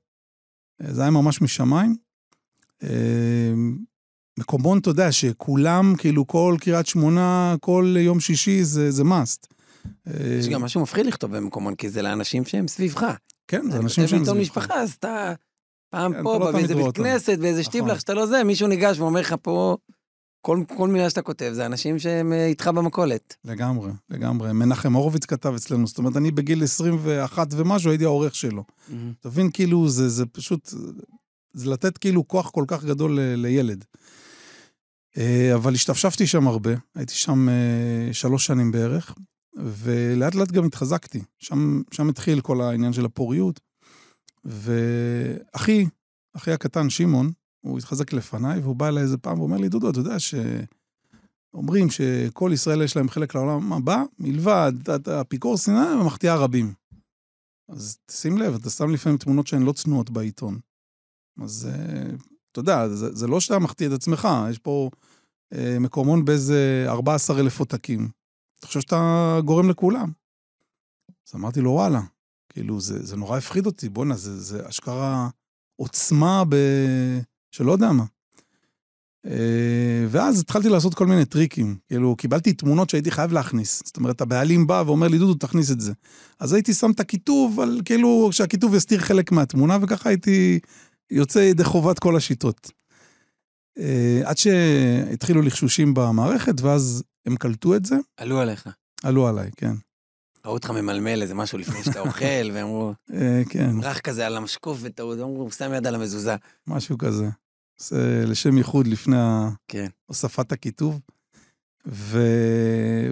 [0.87, 1.95] זה היה ממש משמיים.
[2.83, 2.87] Uh,
[4.39, 9.47] מקומון, אתה יודע, שכולם, כאילו, כל קריית שמונה, כל יום שישי זה, זה must.
[10.39, 13.05] יש גם משהו מפחיד לכתוב במקומון, כי זה לאנשים שהם סביבך.
[13.47, 14.31] כן, זה אנשים שהם סביבך.
[14.31, 14.57] אתה כותב סביבך.
[14.57, 15.33] משפחה, אז אתה
[15.89, 16.95] פעם כן, פה, לא באיזה בית.
[16.95, 17.71] כנסת, באיזה נכון.
[17.71, 19.77] שטיבלח, שאתה לא זה, מישהו ניגש ואומר לך פה,
[20.41, 23.35] כל, כל מילה שאתה כותב, זה אנשים שהם אה, איתך במכולת.
[23.45, 24.53] לגמרי, לגמרי.
[24.53, 28.63] מנחם הורוביץ כתב אצלנו, זאת אומרת, אני בגיל 21 ומשהו הייתי העורך שלו.
[29.19, 30.73] תבין, כאילו, זה, זה פשוט,
[31.53, 33.85] זה לתת כאילו כוח כל כך גדול ל- לילד.
[35.17, 39.15] אה, אבל השתפשפתי שם הרבה, הייתי שם אה, שלוש שנים בערך,
[39.57, 41.21] ולאט לאט גם התחזקתי.
[41.39, 43.59] שם, שם התחיל כל העניין של הפוריות.
[44.45, 45.85] ואחי,
[46.33, 49.99] אחי הקטן, שמעון, הוא התחזק לפניי, והוא בא אליי איזה פעם ואומר לי, דודו, אתה
[49.99, 54.73] יודע שאומרים שכל ישראל יש להם חלק לעולם הבא, מלבד
[55.21, 56.73] אפיקור סיני ומחטיאה רבים.
[57.69, 60.59] אז שים לב, אתה שם לפעמים תמונות שהן לא צנועות בעיתון.
[61.43, 62.11] אז אה,
[62.51, 64.89] אתה יודע, זה, זה לא שאתה מחטיא את עצמך, יש פה
[65.53, 68.09] אה, מקומון באיזה 14 אלף עותקים.
[68.59, 70.11] אתה חושב שאתה גורם לכולם.
[71.27, 72.01] אז אמרתי לו, וואלה,
[72.49, 75.29] כאילו, זה, זה נורא הפחיד אותי, בואנה, זה, זה אשכרה
[75.75, 76.55] עוצמה ב...
[77.51, 78.03] שלא יודע מה.
[79.25, 81.77] אה, ואז התחלתי לעשות כל מיני טריקים.
[81.87, 83.81] כאילו, קיבלתי תמונות שהייתי חייב להכניס.
[83.85, 85.93] זאת אומרת, הבעלים בא ואומר לי, דודו, תכניס את זה.
[86.39, 90.59] אז הייתי שם את הכיתוב, על כאילו, שהכיתוב יסתיר חלק מהתמונה, וככה הייתי
[91.11, 92.71] יוצא ידי חובת כל השיטות.
[93.77, 98.69] אה, עד שהתחילו לחשושים במערכת, ואז הם קלטו את זה, עלו עליך.
[99.03, 99.73] עלו עליי, כן.
[100.45, 104.77] ראו אותך ממלמל איזה משהו לפני שאתה אוכל, ואמרו, אה, כן, רך כזה על המשקוף,
[104.81, 106.35] וטעות, אמרו, שם יד על המזוזה.
[106.67, 107.29] משהו כזה.
[107.77, 109.15] זה לשם ייחוד לפני
[109.67, 109.87] כן.
[110.05, 110.99] הוספת הכיתוב.
[111.87, 112.19] ו...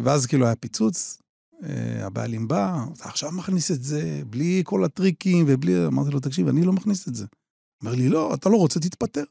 [0.03, 1.21] ואז כאילו היה פיצוץ,
[1.63, 5.85] אה, הבעלים בא, אתה עכשיו מכניס את זה, בלי כל הטריקים ובלי...
[5.85, 7.25] אמרתי לו, תקשיב, אני לא מכניס את זה.
[7.83, 9.23] אומר לי, לא, אתה לא רוצה, תתפטר.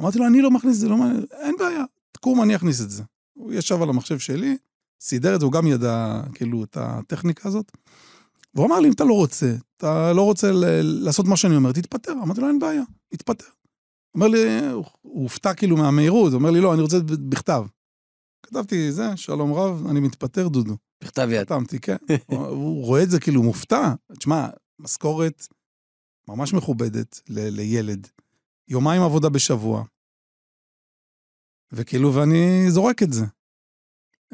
[0.00, 2.90] אמרתי לו, אני לא מכניס את זה, לא מעניין, אין בעיה, תקום, אני אכניס את
[2.90, 3.02] זה.
[3.32, 4.56] הוא ישב על המחשב שלי,
[5.04, 7.72] סידר את זה, הוא גם ידע, כאילו, את הטכניקה הזאת.
[8.54, 11.72] והוא אמר לי, אם אתה לא רוצה, אתה לא רוצה ל- לעשות מה שאני אומר,
[11.72, 12.12] תתפטר.
[12.12, 13.44] אמרתי לו, אין בעיה, תתפטר.
[14.14, 14.38] אומר לי,
[14.70, 14.84] הוא
[15.22, 16.96] הופתע כאילו מהמהירות, הוא אומר לי, לא, אני רוצה
[17.28, 17.64] בכתב.
[18.46, 20.76] כתבתי, זה, שלום רב, אני מתפטר, דודו.
[21.04, 21.40] בכתב יד.
[21.46, 21.96] חתמתי, כן.
[22.26, 23.94] הוא- הוא רואה את זה כאילו מופתע.
[24.18, 25.46] תשמע, משכורת
[26.28, 28.08] ממש מכובדת ל- לילד.
[28.68, 29.84] יומיים עבודה בשבוע.
[31.72, 33.24] וכאילו, ואני זורק את זה.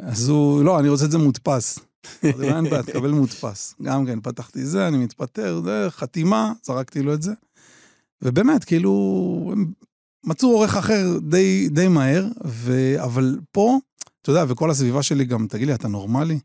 [0.03, 1.79] אז הוא, לא, אני רוצה את זה מודפס.
[2.25, 3.75] אמרתי לו, אין בעיה, תקבל מודפס.
[3.83, 7.33] גם כן, פתחתי זה, אני מתפטר, זה, חתימה, זרקתי לו את זה.
[8.23, 9.73] ובאמת, כאילו, הם
[10.27, 12.95] מצאו עורך אחר די, די מהר, ו...
[13.05, 13.79] אבל פה,
[14.23, 16.39] אתה יודע, וכל הסביבה שלי גם, תגיד לי, אתה נורמלי?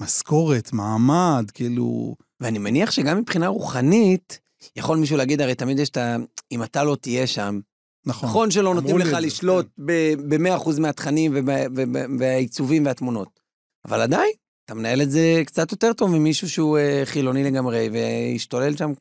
[0.00, 2.16] משכורת, מעמד, כאילו...
[2.40, 4.38] ואני מניח שגם מבחינה רוחנית,
[4.76, 6.16] יכול מישהו להגיד, הרי תמיד יש את ה...
[6.52, 7.60] אם אתה לא תהיה שם.
[8.06, 8.28] נכון.
[8.28, 13.40] נכון שלא נותנים לך לשלוט ב-100% מהתכנים וב- וב- והעיצובים והתמונות.
[13.84, 14.30] אבל עדיין,
[14.64, 18.92] אתה מנהל את זה קצת יותר טוב ממישהו שהוא אה, חילוני לגמרי, והשתולל שם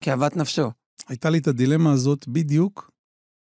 [0.00, 0.70] כאוות נפשו.
[1.08, 2.90] הייתה לי את הדילמה הזאת בדיוק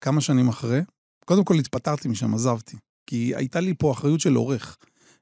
[0.00, 0.80] כמה שנים אחרי.
[1.24, 2.76] קודם כל התפטרתי משם, עזבתי.
[3.06, 4.76] כי הייתה לי פה אחריות של עורך.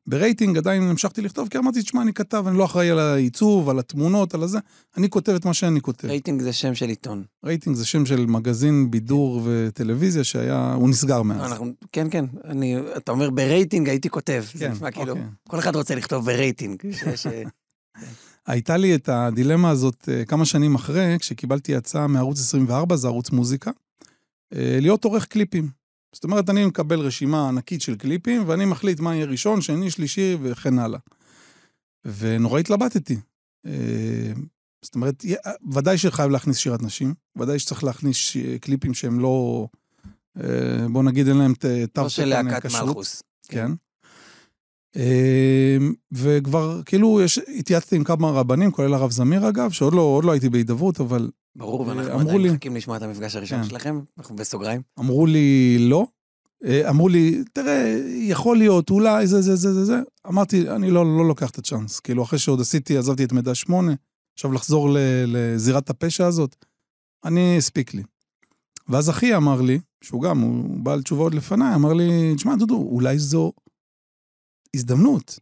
[0.07, 3.79] ברייטינג עדיין המשכתי לכתוב, כי אמרתי, תשמע, אני כתב, אני לא אחראי על העיצוב, על
[3.79, 4.59] התמונות, על הזה,
[4.97, 6.09] אני כותב את מה שאני כותב.
[6.09, 7.25] רייטינג זה שם של עיתון.
[7.45, 11.53] רייטינג זה שם של מגזין בידור וטלוויזיה שהיה, הוא נסגר מאז.
[11.53, 14.45] אנחנו, כן, כן, אני, אתה אומר ברייטינג הייתי כותב.
[14.55, 15.27] זה כן, נשמע כאילו, אוקיי.
[15.49, 16.83] כל אחד רוצה לכתוב ברייטינג.
[16.99, 17.27] שיש,
[18.47, 23.31] הייתה לי את הדילמה הזאת אה, כמה שנים אחרי, כשקיבלתי הצעה מערוץ 24, זה ערוץ
[23.31, 23.71] מוזיקה,
[24.55, 25.84] אה, להיות עורך קליפים.
[26.15, 30.37] זאת אומרת, אני מקבל רשימה ענקית של קליפים, ואני מחליט מה יהיה ראשון, שני, שלישי
[30.43, 30.99] וכן הלאה.
[32.19, 33.17] ונורא התלבטתי.
[33.67, 33.73] אה,
[34.83, 35.25] זאת אומרת,
[35.73, 38.17] ודאי שחייב להכניס שירת נשים, ודאי שצריך להכניס
[38.61, 39.67] קליפים שהם לא,
[40.43, 42.67] אה, בוא נגיד, אין להם ת- תו לא של להקת.
[42.83, 43.23] מלכוס.
[43.49, 43.71] כן.
[44.97, 45.03] אמ,
[46.13, 50.49] וכבר, כאילו, יש, התייעצתי עם כמה רבנים, כולל הרב זמיר אגב, שעוד לא, לא הייתי
[50.49, 53.69] בהידברות, אבל ברור, ואנחנו עדיין לי- מחכים לשמוע את המפגש הראשון כן.
[53.69, 54.83] שלכם, אנחנו בסוגריים.
[54.99, 56.07] אמרו לי לא.
[56.65, 60.01] אה, אמרו לי, תראה, יכול להיות, אולי, זה, זה, זה, זה, זה.
[60.27, 62.01] אמרתי, אני לא, לא לוקח את הצ'אנס.
[62.01, 63.93] כאילו, אחרי שעוד עשיתי, עזבתי את מידע שמונה,
[64.35, 66.57] עכשיו לחזור ל, לזירת הפשע הזאת,
[67.25, 68.03] אני, הספיק לי.
[68.89, 72.77] ואז אחי אמר לי, שהוא גם, הוא בעל תשובה עוד לפניי, אמר לי, תשמע, דודו,
[72.77, 73.53] אולי זו
[74.77, 75.39] הזדמנות.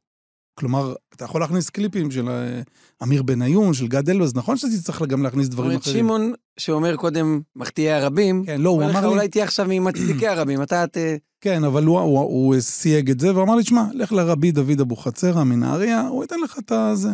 [0.55, 2.63] כלומר, אתה יכול להכניס קליפים של אה,
[3.03, 5.97] אמיר בניון, של גד אלבז, נכון שאתה תצטרך גם להכניס דברים אחרים.
[5.97, 9.07] שמעון, שאומר קודם מחטיאי הרבים, כן, לא, הוא לך, אמר לי...
[9.07, 10.97] אולי תהיה עכשיו ממצדיקי הרבים, אתה ת...
[11.41, 15.45] כן, אבל הוא, הוא, הוא סייג את זה ואמר לי, שמע, לך לרבי דוד אבוחצירא
[15.45, 17.11] מנהריה, הוא ייתן לך את הזה.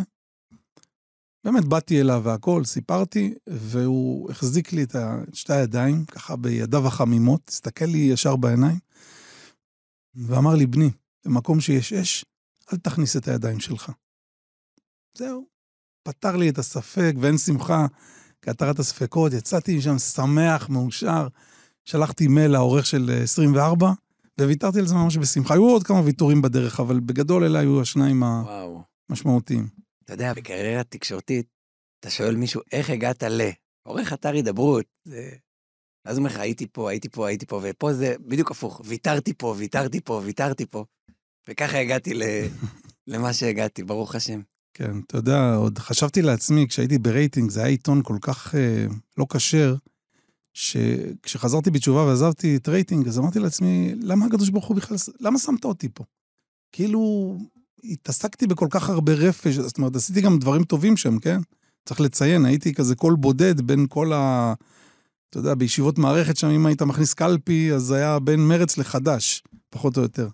[1.44, 4.96] באמת, באתי אליו והכל, סיפרתי, והוא החזיק לי את
[5.32, 8.78] שתי הידיים, ככה בידיו החמימות, הסתכל לי ישר בעיניים,
[10.14, 10.90] ואמר לי, בני,
[11.26, 12.24] במקום שיש אש,
[12.72, 13.92] אל תכניס את הידיים שלך.
[15.18, 15.46] זהו.
[16.02, 17.86] פתר לי את הספק ואין שמחה
[18.42, 21.28] כהתרת הספקות, יצאתי משם שמח, מאושר.
[21.84, 23.92] שלחתי מייל לעורך של אה, 24,
[24.40, 25.54] וויתרתי על זה ממש בשמחה.
[25.54, 28.82] היו עוד כמה ויתורים בדרך, אבל בגדול אלה היו השניים וואו.
[29.10, 29.68] המשמעותיים.
[30.04, 31.46] אתה יודע, בקריירה תקשורתית,
[32.00, 33.50] אתה שואל מישהו, איך הגעת ל...
[33.86, 34.86] עורך אתר הידברות.
[35.04, 35.30] זה...
[36.04, 38.80] אז הוא אומר לך, הייתי פה, הייתי פה, הייתי פה, ופה זה בדיוק הפוך.
[38.84, 40.84] ויתרתי פה, ויתרתי פה, ויתרתי פה.
[41.48, 42.22] וככה הגעתי ל...
[43.10, 44.40] למה שהגעתי, ברוך השם.
[44.74, 48.86] כן, אתה יודע, עוד חשבתי לעצמי, כשהייתי ברייטינג, זה היה עיתון כל כך אה,
[49.18, 49.74] לא כשר,
[50.54, 55.64] שכשחזרתי בתשובה ועזבתי את רייטינג, אז אמרתי לעצמי, למה הקדוש ברוך הוא בכלל, למה שמת
[55.64, 56.04] אותי פה?
[56.72, 57.36] כאילו,
[57.84, 61.40] התעסקתי בכל כך הרבה רפש, זאת אומרת, עשיתי גם דברים טובים שם, כן?
[61.84, 64.54] צריך לציין, הייתי כזה קול בודד בין כל ה...
[65.30, 69.96] אתה יודע, בישיבות מערכת שם, אם היית מכניס קלפי, אז היה בין מרץ לחד"ש, פחות
[69.96, 70.28] או יותר.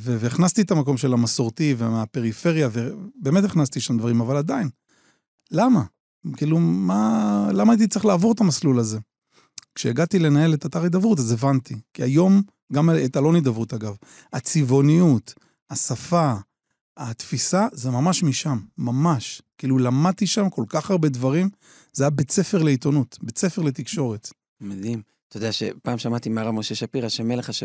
[0.00, 4.68] והכנסתי את המקום של המסורתי ומהפריפריה, ובאמת הכנסתי שם דברים, אבל עדיין,
[5.50, 5.82] למה?
[6.36, 8.98] כאילו, מה, למה הייתי צריך לעבור את המסלול הזה?
[9.74, 11.74] כשהגעתי לנהל את אתר הידברות, אז הבנתי.
[11.94, 13.96] כי היום, גם את אלון הידברות אגב,
[14.32, 15.34] הצבעוניות,
[15.70, 16.34] השפה,
[16.96, 19.42] התפיסה, זה ממש משם, ממש.
[19.58, 21.48] כאילו, למדתי שם כל כך הרבה דברים,
[21.92, 24.28] זה היה בית ספר לעיתונות, בית ספר לתקשורת.
[24.60, 25.02] מדהים.
[25.28, 27.64] אתה יודע שפעם שמעתי מהרב משה שפירא שמלך הש...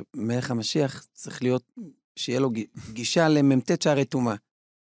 [0.50, 1.64] המשיח צריך להיות,
[2.16, 2.50] שיהיה לו
[2.94, 4.36] גישה למ"ט שערי טומאה.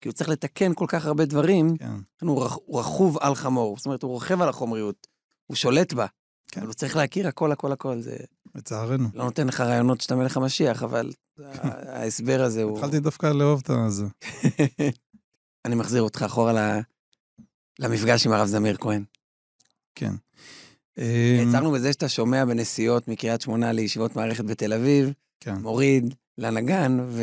[0.01, 2.27] כי הוא צריך לתקן כל כך הרבה דברים, כן.
[2.27, 2.57] הוא, רכ...
[2.67, 5.07] הוא רכוב על חמור, זאת אומרת, הוא רוכב על החומריות,
[5.47, 6.07] הוא שולט בה.
[6.49, 6.61] כן.
[6.61, 8.01] אבל הוא צריך להכיר הכל, הכל, הכל.
[8.01, 8.17] זה
[8.55, 9.09] לצערנו.
[9.15, 12.77] לא נותן לך רעיונות שאתה מלך המשיח, אבל ההסבר הזה הוא...
[12.79, 14.05] התחלתי דווקא לאהוב את זה.
[15.65, 16.81] אני מחזיר אותך אחורה ל...
[17.79, 19.05] למפגש עם הרב זמיר כהן.
[19.95, 20.15] כן.
[20.99, 25.55] אמ, יצרנו בזה שאתה שומע בנסיעות מקריית שמונה לישיבות מערכת בתל אביב, כן.
[25.55, 27.23] מוריד לנגן, ו...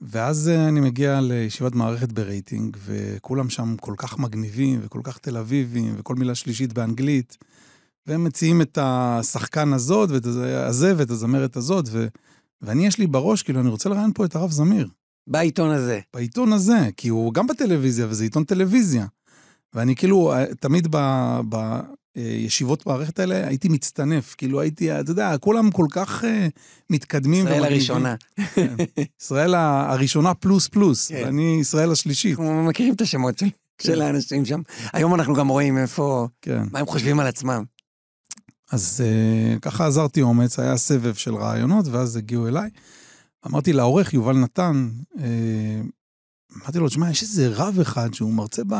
[0.00, 5.36] ואז אה, אני מגיע לישיבת מערכת ברייטינג, וכולם שם כל כך מגניבים וכל כך תל
[5.36, 7.36] אביבים, וכל מילה שלישית באנגלית,
[8.06, 12.06] והם מציעים את השחקן הזאת, ואת הזה- ואת הזמרת הזאת, ו...
[12.62, 14.88] ואני, יש לי בראש, כאילו, אני רוצה לראיין פה את הרב זמיר.
[15.26, 16.00] בעיתון הזה.
[16.14, 19.06] בעיתון הזה, כי הוא גם בטלוויזיה, וזה עיתון טלוויזיה.
[19.74, 20.88] ואני כאילו, תמיד
[22.16, 26.48] בישיבות מערכת האלה הייתי מצטנף, כאילו הייתי, אתה יודע, כולם כל כך אה,
[26.90, 27.46] מתקדמים.
[27.46, 27.64] ישראל.
[27.64, 28.14] הראשונה.
[28.54, 28.74] כן.
[29.20, 31.22] ישראל הראשונה פלוס פלוס, כן.
[31.24, 32.38] ואני ישראל השלישית.
[32.38, 33.50] אנחנו מכירים את השמות שלי.
[33.82, 34.60] של האנשים שם.
[34.92, 36.62] היום אנחנו גם רואים איפה, כן.
[36.72, 37.64] מה הם חושבים על עצמם.
[38.72, 42.70] אז אה, ככה עזרתי אומץ, היה סבב של רעיונות, ואז הגיעו אליי.
[43.46, 45.80] אמרתי לעורך, יובל נתן, אה,
[46.56, 48.74] אמרתי לו, תשמע, יש איזה רב אחד שהוא מרצה ב...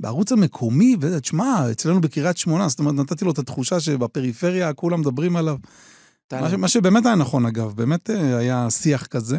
[0.00, 5.36] בערוץ המקומי, ותשמע, אצלנו בקריית שמונה, זאת אומרת, נתתי לו את התחושה שבפריפריה כולם מדברים
[5.36, 5.56] עליו.
[6.32, 9.38] מה, ש, מה שבאמת היה נכון, אגב, באמת אה, היה שיח כזה.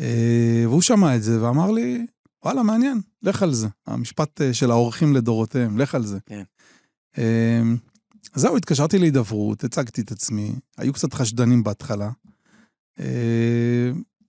[0.00, 2.06] אה, והוא שמע את זה ואמר לי,
[2.44, 3.68] וואלה, מעניין, לך על זה.
[3.86, 6.18] המשפט אה, של האורחים לדורותיהם, לך על זה.
[6.26, 6.42] כן.
[8.34, 12.10] זהו, התקשרתי להידברות, הצגתי את עצמי, היו קצת חשדנים בהתחלה.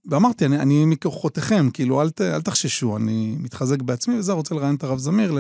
[0.10, 4.76] ואמרתי, אני, אני מכוחותיכם, כאילו, אל, ת, אל תחששו, אני מתחזק בעצמי, וזהו, רוצה לראיין
[4.76, 5.40] את הרב זמיר ל,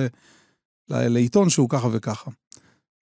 [0.90, 2.32] ל, לעיתון שהוא ככה וככה.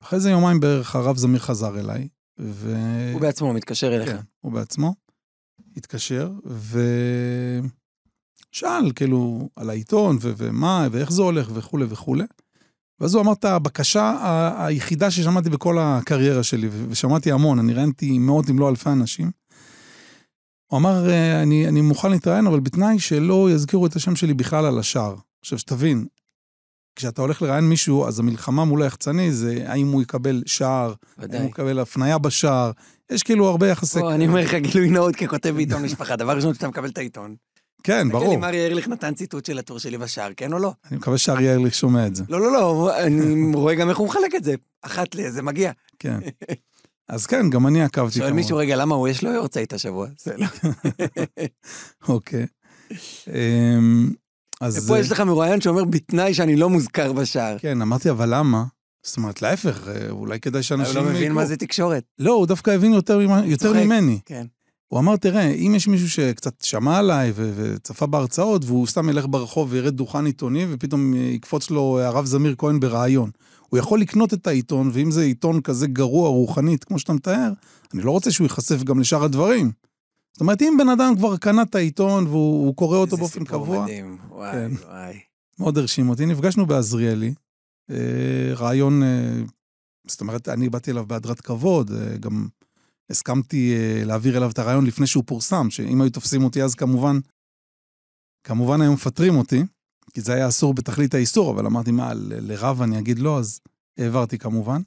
[0.03, 2.08] אחרי זה יומיים בערך הרב זמיר חזר אליי,
[2.39, 2.75] ו...
[3.13, 4.10] הוא בעצמו מתקשר אליך.
[4.10, 4.95] כן, הוא בעצמו
[5.77, 6.32] התקשר,
[8.51, 12.25] ושאל, כאילו, על העיתון, ו- ומה, ואיך זה הולך, וכולי וכולי.
[12.99, 14.15] ואז הוא אמר את הבקשה
[14.65, 19.32] היחידה ששמעתי בכל הקריירה שלי, ושמעתי המון, אני ראיינתי מאות אם לא אלפי אנשים.
[20.67, 24.65] הוא אמר, אה, אני, אני מוכן להתראיין, אבל בתנאי שלא יזכירו את השם שלי בכלל
[24.65, 25.15] על השער.
[25.41, 26.06] עכשיו, שתבין,
[26.95, 31.49] כשאתה הולך לראיין מישהו, אז המלחמה מול היחצני זה האם הוא יקבל שער, האם הוא
[31.49, 32.71] יקבל הפנייה בשער,
[33.12, 33.99] יש כאילו הרבה יחסי...
[33.99, 37.36] בוא, אני אומר לך גילוי נאות ככותב בעיתון משפחה, דבר ראשון שאתה מקבל את העיתון.
[37.84, 38.25] כן, ברור.
[38.25, 40.71] תגיד לי, אריה ארליך נתן ציטוט של הטור שלי בשער, כן או לא?
[40.91, 42.23] אני מקווה שאריה ארליך שומע את זה.
[42.30, 44.56] לא, לא, לא, אני רואה גם איך הוא מחלק את זה.
[44.82, 45.30] אחת ל...
[45.30, 45.71] זה מגיע.
[45.99, 46.19] כן.
[47.10, 48.28] אז כן, גם אני עקבתי כמובן.
[48.28, 50.08] שואל מישהו, רגע, למה הוא יש לו יורצייט השבוע?
[50.38, 50.48] לא...
[52.13, 52.46] אוקיי.
[53.28, 54.12] אמ,
[54.62, 54.86] אז...
[54.86, 57.58] ופה יש לך מרואיין שאומר, בתנאי שאני לא מוזכר בשער.
[57.60, 58.63] כן, אמרתי, אבל למה?
[59.04, 60.98] זאת אומרת, להפך, אה, אולי כדאי שאנשים...
[60.98, 62.04] הוא לא מבין מה זה תקשורת.
[62.20, 62.93] לא, הוא דווקא הבין
[63.46, 64.20] יותר ממני.
[64.26, 64.46] כן.
[64.88, 69.67] הוא אמר, תראה, אם יש מישהו שקצת שמע עליי וצפה בהרצאות, והוא סתם ילך ברחוב
[69.71, 73.32] וירד דוכן עיתוני, ופתאום יקפוץ לו הרב זמיר כהן ברעיון.
[73.69, 77.52] הוא יכול לקנות את העיתון, ואם זה עיתון כזה גרוע רוחנית, כמו שאתה מתאר,
[77.93, 79.71] אני לא רוצה שהוא ייחשף גם לשאר הדברים.
[80.34, 83.88] זאת אומרת, אם בן אדם כבר קנה את העיתון והוא קורא אותו באופן קבוע...
[83.88, 85.19] איזה סיפור מדהים, וואי, כן, וואי.
[85.60, 86.26] מאוד הרשים אותי.
[86.26, 87.34] נפגשנו בעזריאלי,
[87.91, 89.41] אה, רעיון, אה,
[90.08, 92.47] זאת אומרת, אני באתי אליו בהדרת כבוד, אה, גם
[93.10, 97.20] הסכמתי להעביר אליו את הרעיון לפני שהוא פורסם, שאם היו תופסים אותי אז כמובן,
[98.43, 99.63] כמובן היו מפטרים אותי,
[100.13, 103.60] כי זה היה אסור בתכלית האיסור, אבל אמרתי, מה, לרב אני אגיד לא, אז
[103.98, 104.82] העברתי כמובן.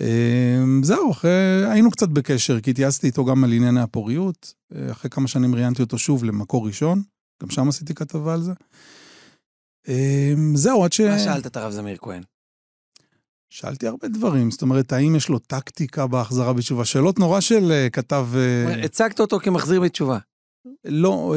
[0.00, 4.54] אמ, זהו, אחרי, היינו קצת בקשר, כי התייעצתי איתו גם על ענייני הפוריות.
[4.74, 7.02] אה, אחרי כמה שנים ראיינתי אותו שוב למקור ראשון,
[7.42, 8.52] גם שם עשיתי כתבה על זה.
[9.88, 11.00] אמ, זהו, עד ש...
[11.00, 12.22] מה שאלת את הרב זמיר כהן?
[13.54, 16.84] שאלתי הרבה דברים, זאת אומרת, האם יש לו טקטיקה בהחזרה בתשובה?
[16.84, 18.28] שאלות נורא של אה, כתב...
[18.34, 20.18] אה, הצגת אותו כמחזיר בתשובה.
[20.84, 21.34] לא,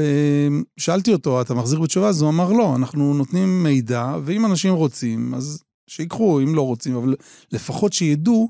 [0.48, 2.10] אמ, שאלתי אותו, אתה מחזיר בתשובה?
[2.10, 6.96] אז הוא אמר, לא, אנחנו נותנים מידע, ואם אנשים רוצים, אז שיקחו, אם לא רוצים,
[6.96, 7.16] אבל
[7.52, 8.50] לפחות שידעו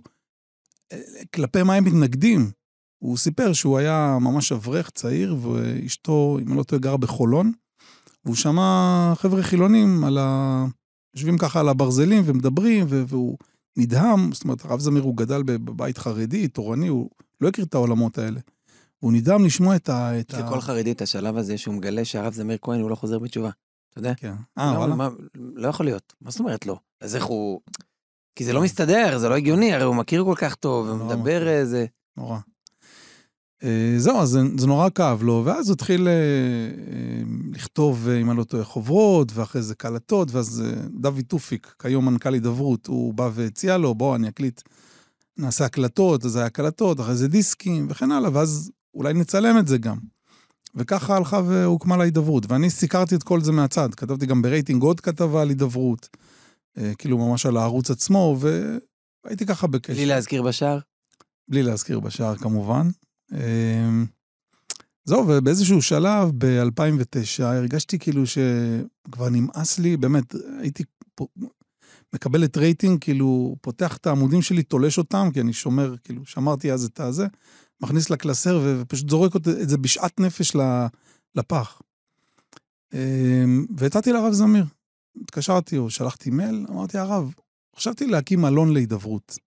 [0.94, 1.02] אה,
[1.36, 2.52] כלפי מה הם מתנגדים.
[3.04, 7.52] הוא סיפר שהוא היה ממש אברך צעיר, ואשתו, אם אני לא טועה, גרה בחולון,
[8.26, 10.66] והוא שמע חבר'ה חילונים על ה...
[11.16, 13.38] יושבים ככה על הברזלים ומדברים, והוא
[13.78, 17.10] נדהם, זאת אומרת, הרב זמיר הוא גדל בבית חרדי, תורני, הוא
[17.42, 18.40] לא הכיר את העולמות האלה.
[19.02, 20.12] והוא נדהם לשמוע את ה...
[20.16, 23.50] יש לכל חרדי את השלב הזה שהוא מגלה שהרב זמיר כהן הוא לא חוזר בתשובה.
[23.90, 24.14] אתה יודע?
[24.16, 24.34] כן.
[24.58, 24.96] אה, לא, וואלה?
[24.96, 26.14] מה, לא יכול להיות.
[26.22, 26.80] מה זאת אומרת לא?
[27.02, 27.62] אז איך הוא...
[28.36, 31.48] כי זה לא מסתדר, זה לא הגיוני, הרי הוא מכיר כל כך טוב, הוא מדבר
[31.48, 31.86] איזה...
[32.18, 32.40] נורא.
[33.64, 37.22] אה, זהו, אז זה נורא כאב לו, ואז הוא התחיל אה, אה,
[37.54, 40.64] לכתוב, אם אני לא טועה, חוברות, ואחרי זה קלטות, ואז
[41.00, 44.62] דוד טופיק, כיום מנכ"ל הידברות, הוא בא והציע לו, בוא, אני אקליט,
[45.38, 49.78] נעשה הקלטות, אז היה הקלטות, אחרי זה דיסקים, וכן הלאה, ואז אולי נצלם את זה
[49.78, 49.98] גם.
[50.76, 52.52] וככה הלכה והוקמה לה הידברות.
[52.52, 56.10] ואני סיקרתי את כל זה מהצד, כתבתי גם ברייטינג עוד כתבה על הידברות,
[56.78, 59.94] אה, כאילו ממש על הערוץ עצמו, והייתי ככה בקשר.
[59.94, 60.80] בלי להזכיר בשער?
[61.50, 62.88] בלי להזכיר בשער כמובן.
[63.34, 63.90] אה,
[65.06, 70.84] זהו, ובאיזשהו שלב, ב-2009, הרגשתי כאילו שכבר נמאס לי, באמת, הייתי
[72.14, 76.72] מקבל את רייטינג, כאילו, פותח את העמודים שלי, תולש אותם, כי אני שומר, כאילו, שמרתי
[76.72, 77.28] אז את הזה,
[77.82, 80.56] מכניס לקלסר ופשוט זורק את זה בשאט נפש
[81.36, 81.82] לפח.
[82.94, 84.66] אמ, והצעתי לרב זמיר.
[85.22, 87.34] התקשרתי או שלחתי מייל, אמרתי, הרב,
[87.76, 89.38] חשבתי להקים אלון להידברות.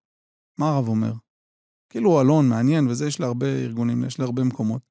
[0.58, 1.12] מה הרב אומר?
[1.90, 4.82] כאילו אלון מעניין וזה, יש להרבה ארגונים, יש להרבה מקומות.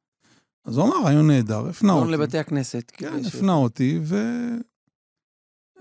[0.66, 2.02] אז הוא אמר, רעיון נהדר, הפנה אותי.
[2.02, 2.92] אלון לבתי הכנסת.
[2.94, 4.16] כן, הפנה אותי, ו...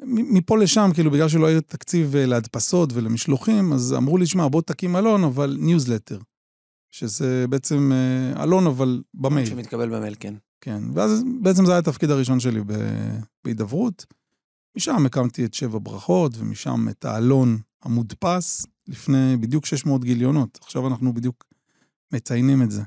[0.07, 4.63] מפה לשם, כאילו, בגלל שלא היה תקציב אה, להדפסות ולמשלוחים, אז אמרו לי, שמע, בוא
[4.63, 6.19] תקים עלון, אבל ניוזלטר.
[6.91, 9.47] שזה בעצם אה, עלון, אבל במייל.
[9.47, 10.35] שמתקבל במייל, כן.
[10.61, 12.61] כן, ואז בעצם זה היה התפקיד הראשון שלי
[13.45, 14.07] בהידברות.
[14.77, 20.59] משם הקמתי את שבע ברכות, ומשם את העלון המודפס, לפני בדיוק 600 גיליונות.
[20.63, 21.45] עכשיו אנחנו בדיוק
[22.13, 22.83] מציינים את זה.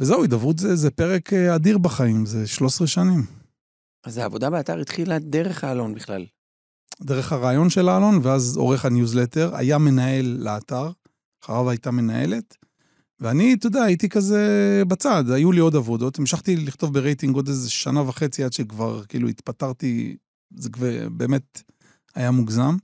[0.00, 3.26] וזהו, הידברות זה, זה פרק אה, אדיר בחיים, זה 13 שנים.
[4.04, 6.26] אז העבודה באתר התחילה דרך העלון בכלל.
[7.02, 10.90] דרך הרעיון של העלון, ואז עורך הניוזלטר, היה מנהל לאתר,
[11.44, 12.56] אחריו הייתה מנהלת,
[13.20, 17.70] ואני, אתה יודע, הייתי כזה בצד, היו לי עוד עבודות, המשכתי לכתוב ברייטינג עוד איזה
[17.70, 20.16] שנה וחצי עד שכבר כאילו התפטרתי,
[20.56, 21.62] זה כבר באמת
[22.14, 22.76] היה מוגזם.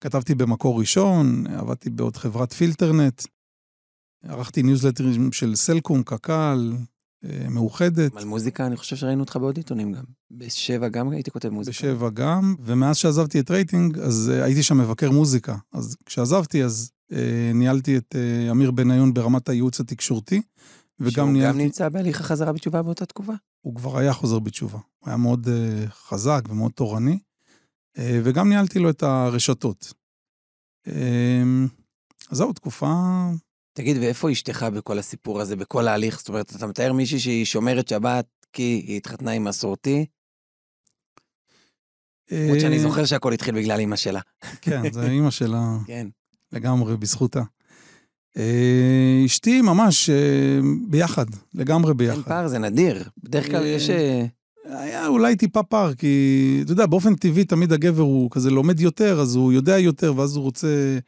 [0.00, 3.22] כתבתי במקור ראשון, עבדתי בעוד חברת פילטרנט,
[4.24, 6.72] ערכתי ניוזלטרים של סלקום, קק"ל,
[7.24, 8.16] אה, מאוחדת.
[8.16, 10.02] על מוזיקה, אני חושב שראינו אותך בעוד עיתונים גם.
[10.30, 11.70] בשבע גם הייתי כותב מוזיקה.
[11.70, 15.56] בשבע גם, ומאז שעזבתי את רייטינג, אז uh, הייתי שם מבקר מוזיקה.
[15.72, 17.14] אז כשעזבתי, אז uh,
[17.54, 20.42] ניהלתי את uh, אמיר בניון ברמת הייעוץ התקשורתי,
[21.00, 21.52] וגם שהוא ניהלתי...
[21.52, 23.32] שהוא גם נמצא בהליך החזרה בתשובה באותה תקופה?
[23.60, 24.78] הוא כבר היה חוזר בתשובה.
[24.98, 27.18] הוא היה מאוד uh, חזק ומאוד תורני,
[27.96, 29.92] וגם ניהלתי לו את הרשתות.
[30.88, 30.90] Uh,
[32.30, 32.94] אז זהו, תקופה
[33.78, 36.18] תגיד, ואיפה אשתך בכל הסיפור הזה, בכל ההליך?
[36.18, 40.06] זאת אומרת, אתה מתאר מישהי שהיא שומרת שבת כי היא התחתנה עם מסורתי?
[42.30, 44.20] למרות שאני אה, זוכר שהכל התחיל בגלל אימא שלה.
[44.60, 45.62] כן, זה אימא שלה.
[45.86, 46.08] כן.
[46.52, 47.42] לגמרי, בזכותה.
[48.36, 50.58] אה, אשתי ממש אה,
[50.88, 52.16] ביחד, לגמרי ביחד.
[52.16, 53.08] אין פער, זה נדיר.
[53.22, 53.90] בדרך כלל יש...
[54.68, 59.20] היה אולי טיפה פער, כי אתה יודע, באופן טבעי תמיד הגבר הוא כזה לומד יותר,
[59.20, 60.98] אז הוא יודע יותר, ואז הוא רוצה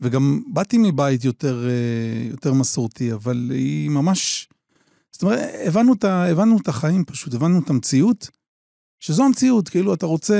[0.00, 4.48] וגם באתי מבית יותר, אה, יותר מסורתי, אבל היא ממש...
[5.12, 8.30] זאת אומרת, הבנו את, הבנו את החיים פשוט, הבנו את המציאות,
[9.00, 10.36] שזו המציאות, כאילו, אתה רוצה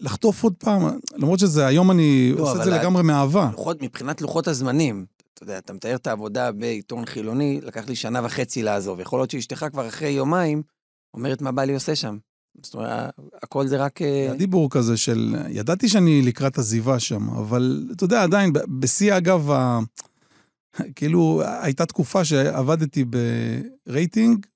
[0.00, 3.48] לחטוף עוד פעם, למרות שזה, היום אני לא, עושה את זה לגמרי מאהבה.
[3.52, 8.20] לוחות, מבחינת לוחות הזמנים, אתה יודע, אתה מתאר את העבודה בעיתון חילוני, לקח לי שנה
[8.24, 9.00] וחצי לעזוב.
[9.00, 10.62] יכול להיות שאשתך כבר אחרי יומיים
[11.14, 12.18] אומרת מה בא לי עושה שם.
[12.62, 14.02] זאת אומרת, הכל זה רק...
[14.02, 19.50] אה, הדיבור כזה של, ידעתי שאני לקראת עזיבה שם, אבל אתה יודע, עדיין, בשיא אגב,
[19.50, 19.78] ה...
[20.94, 23.04] כאילו, הייתה תקופה שעבדתי
[23.86, 24.46] ברייטינג,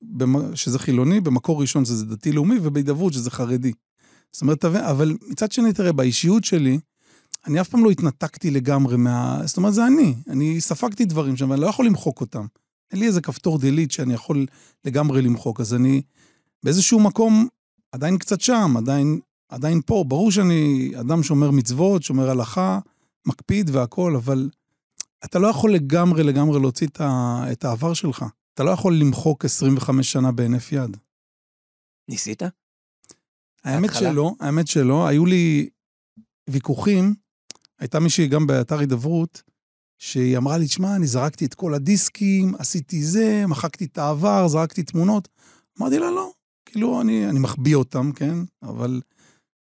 [0.55, 3.73] שזה חילוני, במקור ראשון שזה דתי-לאומי, ובהידברות שזה חרדי.
[4.33, 6.79] זאת אומרת, אבל מצד שני, תראה, באישיות שלי,
[7.47, 9.41] אני אף פעם לא התנתקתי לגמרי מה...
[9.45, 10.15] זאת אומרת, זה אני.
[10.29, 12.47] אני ספגתי דברים שם, ואני לא יכול למחוק אותם.
[12.93, 14.47] אין לי איזה כפתור delete שאני יכול
[14.85, 16.03] לגמרי למחוק, אז אני
[16.65, 17.49] באיזשהו מקום
[17.93, 20.05] עדיין קצת שם, עדיין, עדיין פה.
[20.09, 22.79] ברור שאני אדם שומר מצוות, שומר הלכה,
[23.27, 24.51] מקפיד והכול, אבל
[25.25, 28.25] אתה לא יכול לגמרי לגמרי להוציא את, ה, את העבר שלך.
[28.55, 30.97] אתה לא יכול למחוק 25 שנה בהינף יד.
[32.09, 32.43] ניסית?
[33.65, 35.07] האמת שלא, האמת שלא.
[35.07, 35.69] היו לי
[36.51, 37.15] ויכוחים,
[37.79, 39.43] הייתה מישהי גם באתר הידברות,
[39.99, 44.83] שהיא אמרה לי, שמע, אני זרקתי את כל הדיסקים, עשיתי זה, מחקתי את העבר, זרקתי
[44.83, 45.29] תמונות.
[45.81, 46.33] אמרתי לה, לא,
[46.73, 48.35] כאילו, אני, אני מחביא אותם, כן?
[48.63, 49.01] אבל,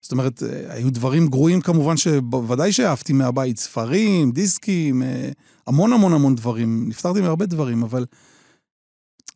[0.02, 5.30] זאת אומרת, אה, היו דברים גרועים כמובן, שבוודאי שאהבתי מהבית, ספרים, דיסקים, אה,
[5.66, 6.88] המון המון המון דברים.
[6.88, 8.06] נפטרתי מהרבה דברים, אבל...